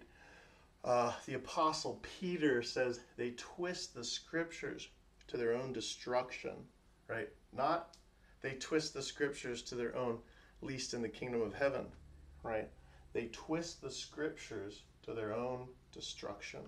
[0.84, 4.88] uh, the apostle Peter says they twist the scriptures
[5.28, 6.54] to their own destruction,
[7.08, 7.28] right?
[7.56, 7.96] Not
[8.40, 10.18] they twist the scriptures to their own
[10.60, 11.86] least in the kingdom of heaven,
[12.42, 12.68] right?
[13.12, 16.60] They twist the scriptures to their own destruction,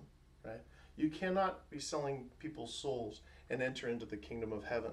[0.43, 0.61] right?
[0.95, 4.91] You cannot be selling people's souls and enter into the kingdom of heaven.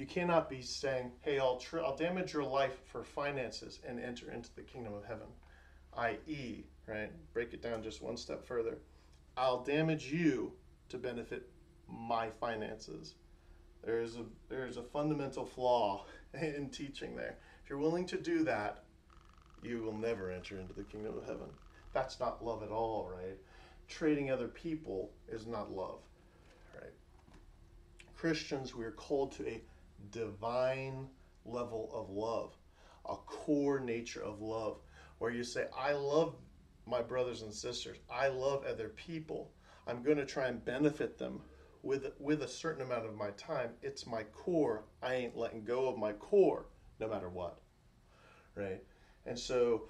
[0.00, 4.30] You cannot be saying, "Hey, I'll tr- I'll damage your life for finances and enter
[4.30, 5.26] into the kingdom of heaven."
[5.92, 7.12] I.e., right?
[7.34, 8.78] Break it down just one step further.
[9.36, 10.54] I'll damage you
[10.88, 11.50] to benefit
[11.86, 13.16] my finances.
[13.84, 17.36] There is a there is a fundamental flaw in teaching there.
[17.62, 18.84] If you're willing to do that,
[19.60, 21.50] you will never enter into the kingdom of heaven.
[21.92, 23.38] That's not love at all, right?
[23.86, 26.00] Trading other people is not love,
[26.74, 26.94] right?
[28.16, 29.62] Christians, we are called to a
[30.10, 31.08] divine
[31.44, 32.56] level of love,
[33.08, 34.78] a core nature of love,
[35.18, 36.34] where you say, I love
[36.86, 39.52] my brothers and sisters, I love other people.
[39.86, 41.40] I'm going to try and benefit them
[41.82, 43.70] with with a certain amount of my time.
[43.82, 44.84] It's my core.
[45.02, 46.66] I ain't letting go of my core
[46.98, 47.58] no matter what.
[48.54, 48.82] Right?
[49.26, 49.88] And so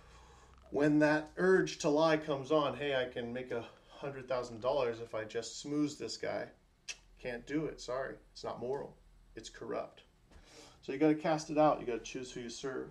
[0.70, 5.00] when that urge to lie comes on, hey, I can make a hundred thousand dollars
[5.00, 6.46] if I just smooth this guy.
[7.20, 7.80] Can't do it.
[7.80, 8.14] Sorry.
[8.32, 8.96] It's not moral.
[9.40, 10.02] It's corrupt.
[10.82, 11.80] So you got to cast it out.
[11.80, 12.90] You got to choose who you serve.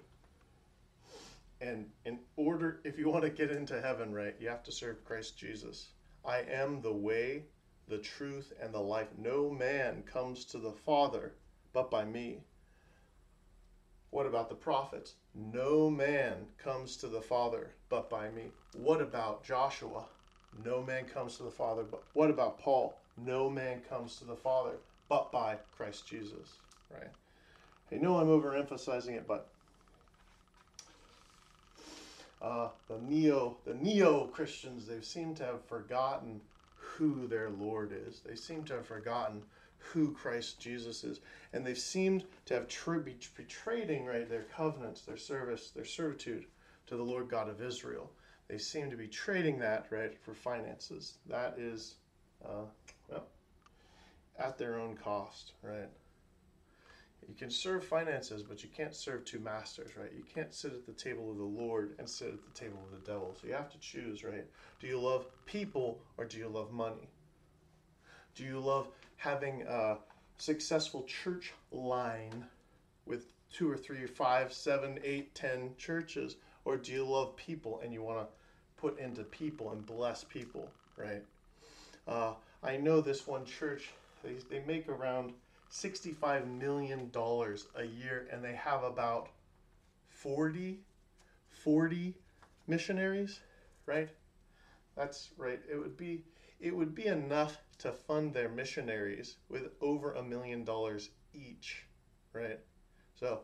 [1.62, 5.06] And in order, if you want to get into heaven, right, you have to serve
[5.06, 5.89] Christ Jesus.
[6.26, 7.43] I am the way,
[7.88, 9.10] the truth, and the life.
[9.16, 11.34] No man comes to the Father
[11.72, 12.39] but by me.
[14.10, 15.14] What about the prophets?
[15.36, 18.45] No man comes to the Father but by me.
[18.76, 20.06] What about Joshua?
[20.66, 22.97] No man comes to the Father but what about Paul?
[23.24, 24.78] No man comes to the Father
[25.10, 26.57] but by Christ Jesus,
[26.91, 27.12] right?
[27.91, 29.49] I know I'm overemphasizing it, but
[32.41, 36.39] uh, the neo the neo Christians they seem to have forgotten
[36.76, 38.22] who their Lord is.
[38.26, 39.41] They seem to have forgotten
[39.78, 41.22] who Christ Jesus is,
[41.53, 42.68] and they seemed to have
[43.03, 46.45] be betraying right their covenants, their service, their servitude
[46.88, 48.12] to the Lord God of Israel.
[48.47, 51.18] They seem to be trading that right for finances.
[51.28, 51.95] That is,
[52.43, 52.66] uh,
[54.40, 55.90] at their own cost, right?
[57.28, 60.12] You can serve finances, but you can't serve two masters, right?
[60.16, 62.92] You can't sit at the table of the Lord and sit at the table of
[62.92, 63.36] the devil.
[63.40, 64.46] So you have to choose, right?
[64.80, 67.10] Do you love people or do you love money?
[68.36, 68.88] Do you love
[69.18, 69.98] having a
[70.38, 72.46] successful church line
[73.06, 76.38] with two or three, five, seven, eight, ten churches?
[76.66, 78.28] Or do you love people and you want to
[78.78, 81.24] put into people and bless people, right?
[82.08, 82.34] Uh,
[82.64, 83.90] I know this one church,
[84.24, 85.34] they, they make around
[85.72, 89.30] $65 million a year and they have about
[90.10, 90.80] 40
[91.50, 92.16] 40
[92.68, 93.40] missionaries
[93.86, 94.10] right?
[94.96, 95.60] That's right.
[95.70, 96.24] It would be
[96.60, 101.86] it would be enough to fund their missionaries with over a million dollars each
[102.34, 102.60] right?
[103.20, 103.42] So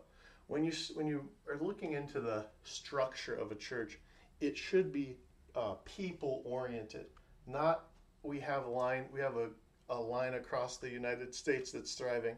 [0.47, 3.97] when you when you are looking into the structure of a church
[4.41, 5.17] it should be
[5.55, 7.05] uh, people oriented
[7.47, 7.85] not
[8.23, 9.49] we have line we have a
[9.89, 12.35] a line across the United States that's thriving?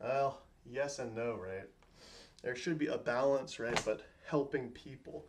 [0.00, 1.68] Well, yes and no, right?
[2.42, 3.80] There should be a balance, right?
[3.84, 5.26] But helping people,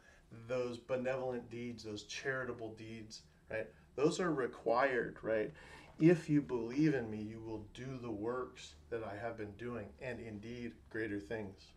[0.48, 3.68] those benevolent deeds, those charitable deeds, right?
[3.96, 5.52] Those are required, right?
[6.00, 9.88] If you believe in me, you will do the works that I have been doing,
[10.02, 11.74] and indeed greater things.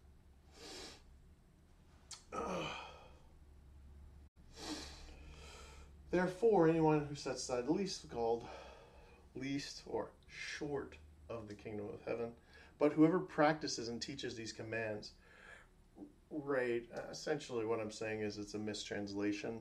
[6.11, 8.47] Therefore, anyone who sets aside the least called
[9.35, 10.95] least or short
[11.29, 12.33] of the kingdom of heaven.
[12.79, 15.13] But whoever practices and teaches these commands,
[16.31, 19.61] right, essentially what I'm saying is it's a mistranslation.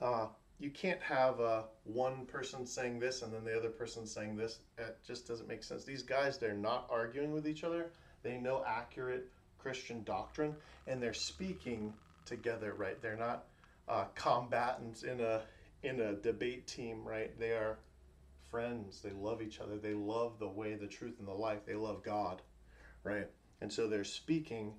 [0.00, 0.26] Uh,
[0.58, 4.58] you can't have uh, one person saying this and then the other person saying this.
[4.78, 5.84] It just doesn't make sense.
[5.84, 7.90] These guys, they're not arguing with each other.
[8.22, 10.54] They know accurate Christian doctrine
[10.86, 11.92] and they're speaking
[12.24, 13.00] together, right?
[13.02, 13.44] They're not
[13.88, 15.42] uh, combatants in a
[15.82, 17.38] in a debate team, right?
[17.38, 17.78] They are
[18.50, 19.00] friends.
[19.02, 19.76] They love each other.
[19.78, 21.60] They love the way, the truth, and the life.
[21.66, 22.42] They love God,
[23.04, 23.28] right?
[23.60, 24.74] And so they're speaking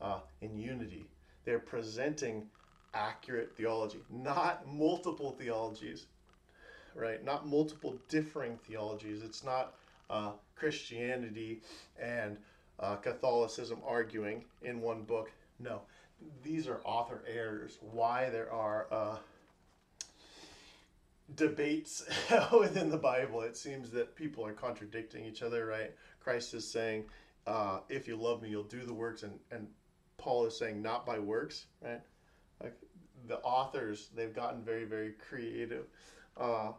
[0.00, 1.06] uh, in unity.
[1.44, 2.48] They're presenting
[2.94, 6.06] accurate theology, not multiple theologies,
[6.94, 7.24] right?
[7.24, 9.22] Not multiple differing theologies.
[9.22, 9.74] It's not
[10.10, 11.60] uh, Christianity
[12.00, 12.36] and
[12.80, 15.30] uh, Catholicism arguing in one book.
[15.58, 15.82] No,
[16.42, 17.78] these are author errors.
[17.80, 19.16] Why there are uh,
[21.34, 22.04] debates
[22.58, 23.42] within the Bible.
[23.42, 25.92] It seems that people are contradicting each other, right?
[26.20, 27.04] Christ is saying,
[27.46, 29.22] uh, if you love me, you'll do the works.
[29.22, 29.66] And, and
[30.18, 32.00] Paul is saying, not by works, right?
[32.62, 32.76] Like
[33.28, 35.86] the authors, they've gotten very, very creative.
[36.36, 36.72] Uh,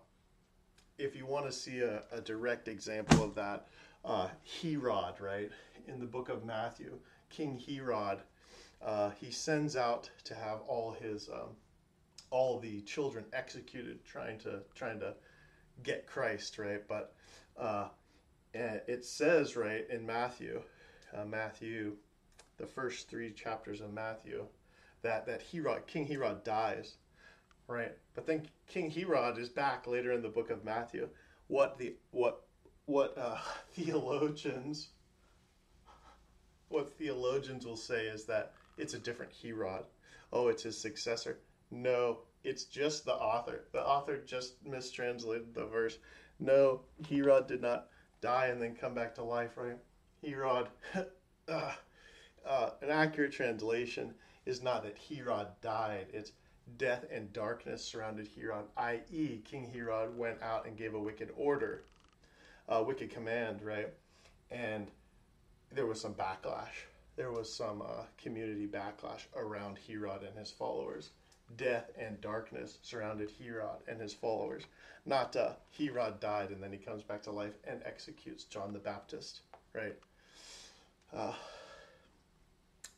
[0.97, 3.67] if you want to see a, a direct example of that,
[4.03, 4.29] uh,
[4.61, 5.51] Herod, right,
[5.87, 6.97] in the book of Matthew,
[7.29, 8.19] King Herod,
[8.81, 11.55] uh, he sends out to have all his um,
[12.29, 15.13] all the children executed, trying to trying to
[15.83, 16.81] get Christ, right?
[16.87, 17.13] But
[17.57, 17.89] uh,
[18.53, 20.61] it says right in Matthew,
[21.15, 21.93] uh, Matthew,
[22.57, 24.45] the first three chapters of Matthew,
[25.01, 26.95] that that Herod, King Herod dies,
[27.67, 27.95] right?
[28.15, 31.09] But then King Herod is back later in the book of Matthew.
[31.47, 32.43] What the what
[32.85, 33.37] what uh,
[33.71, 34.89] theologians
[36.69, 39.85] what theologians will say is that it's a different Herod.
[40.33, 41.39] Oh, it's his successor.
[41.71, 43.65] No, it's just the author.
[43.71, 45.97] The author just mistranslated the verse.
[46.39, 47.87] No, Herod did not
[48.21, 49.77] die and then come back to life, right?
[50.23, 50.67] Herod,
[51.47, 51.73] uh,
[52.45, 54.13] uh, an accurate translation
[54.45, 56.31] is not that Herod died, it's
[56.77, 61.83] death and darkness surrounded Herod, i.e., King Herod went out and gave a wicked order,
[62.67, 63.89] a wicked command, right?
[64.51, 64.87] And
[65.71, 66.85] there was some backlash.
[67.15, 71.11] There was some uh, community backlash around Herod and his followers.
[71.55, 74.63] Death and darkness surrounded Herod and his followers.
[75.05, 78.79] Not uh, Herod died and then he comes back to life and executes John the
[78.79, 79.41] Baptist,
[79.73, 79.95] right?
[81.15, 81.33] Uh,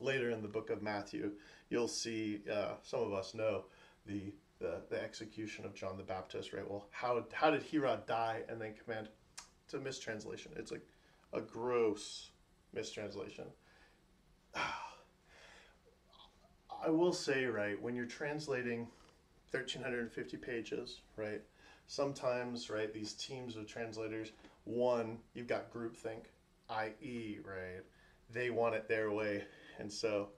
[0.00, 1.30] later in the book of Matthew,
[1.68, 3.64] you'll see, uh, some of us know,
[4.06, 6.68] the, the, the execution of John the Baptist, right?
[6.68, 9.08] Well, how, how did Herod die and then command?
[9.64, 10.52] It's a mistranslation.
[10.56, 10.86] It's like
[11.32, 12.30] a gross
[12.74, 13.46] mistranslation.
[16.82, 18.88] I will say, right, when you're translating
[19.50, 21.42] 1350 pages, right,
[21.86, 24.32] sometimes, right, these teams of translators,
[24.64, 26.24] one, you've got groupthink,
[26.70, 27.82] i.e., right,
[28.32, 29.44] they want it their way.
[29.78, 30.28] And so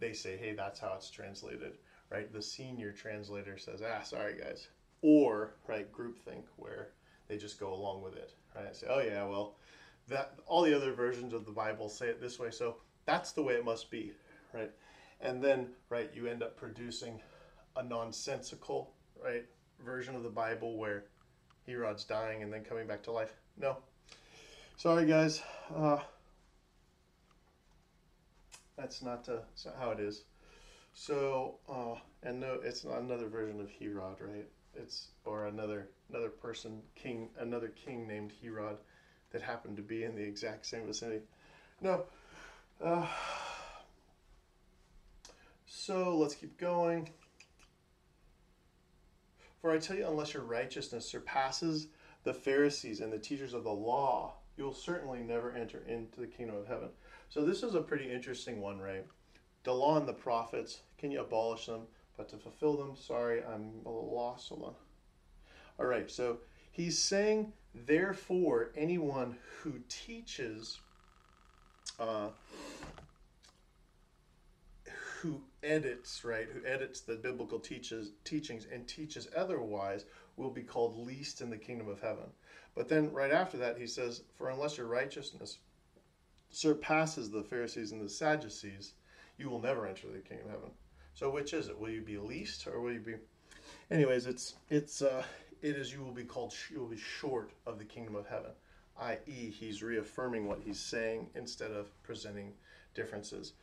[0.00, 1.78] they say, hey, that's how it's translated,
[2.10, 2.32] right?
[2.32, 4.68] The senior translator says, ah, sorry, guys.
[5.02, 6.88] Or, right, groupthink, where
[7.28, 8.74] they just go along with it, right?
[8.74, 9.56] Say, oh, yeah, well,
[10.08, 13.42] that all the other versions of the Bible say it this way, so that's the
[13.42, 14.12] way it must be,
[14.52, 14.70] right?
[15.22, 17.20] And then, right, you end up producing
[17.76, 18.92] a nonsensical,
[19.22, 19.44] right,
[19.84, 21.04] version of the Bible where
[21.66, 23.32] Herod's dying and then coming back to life.
[23.56, 23.78] No.
[24.76, 25.40] Sorry, guys.
[25.74, 25.98] Uh,
[28.76, 30.24] that's not, uh, not how it is.
[30.94, 34.48] So, uh, and no, it's not another version of Herod, right?
[34.74, 38.76] It's or another another person, king, another king named Herod,
[39.30, 41.22] that happened to be in the exact same vicinity.
[41.80, 42.04] No.
[42.82, 43.06] Uh,
[45.84, 47.08] so let's keep going.
[49.60, 51.88] For I tell you, unless your righteousness surpasses
[52.22, 56.54] the Pharisees and the teachers of the law, you'll certainly never enter into the kingdom
[56.54, 56.90] of heaven.
[57.30, 59.04] So this is a pretty interesting one, right?
[59.64, 61.82] The law and the prophets, can you abolish them?
[62.16, 64.50] But to fulfill them, sorry, I'm a little lost.
[64.50, 64.74] Hold on.
[65.80, 66.38] All right, so
[66.70, 70.78] he's saying, therefore, anyone who teaches,
[71.98, 72.28] uh,
[75.20, 80.04] who edits, right, who edits the biblical teaches, teachings and teaches otherwise
[80.36, 82.26] will be called least in the kingdom of heaven.
[82.74, 85.58] But then right after that, he says, For unless your righteousness
[86.50, 88.94] surpasses the Pharisees and the Sadducees,
[89.38, 90.70] you will never enter the kingdom of heaven.
[91.14, 91.78] So which is it?
[91.78, 93.14] Will you be least or will you be
[93.90, 95.22] anyways it's it's uh
[95.60, 98.52] it is you will be called you will be short of the kingdom of heaven
[99.00, 102.52] i.e., he's reaffirming what he's saying instead of presenting
[102.94, 103.54] differences.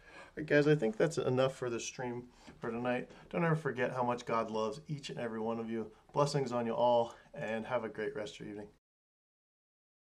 [0.45, 2.23] Guys, I think that's enough for the stream
[2.59, 3.09] for tonight.
[3.29, 5.91] Don't ever forget how much God loves each and every one of you.
[6.13, 8.67] Blessings on you all, and have a great rest of your evening.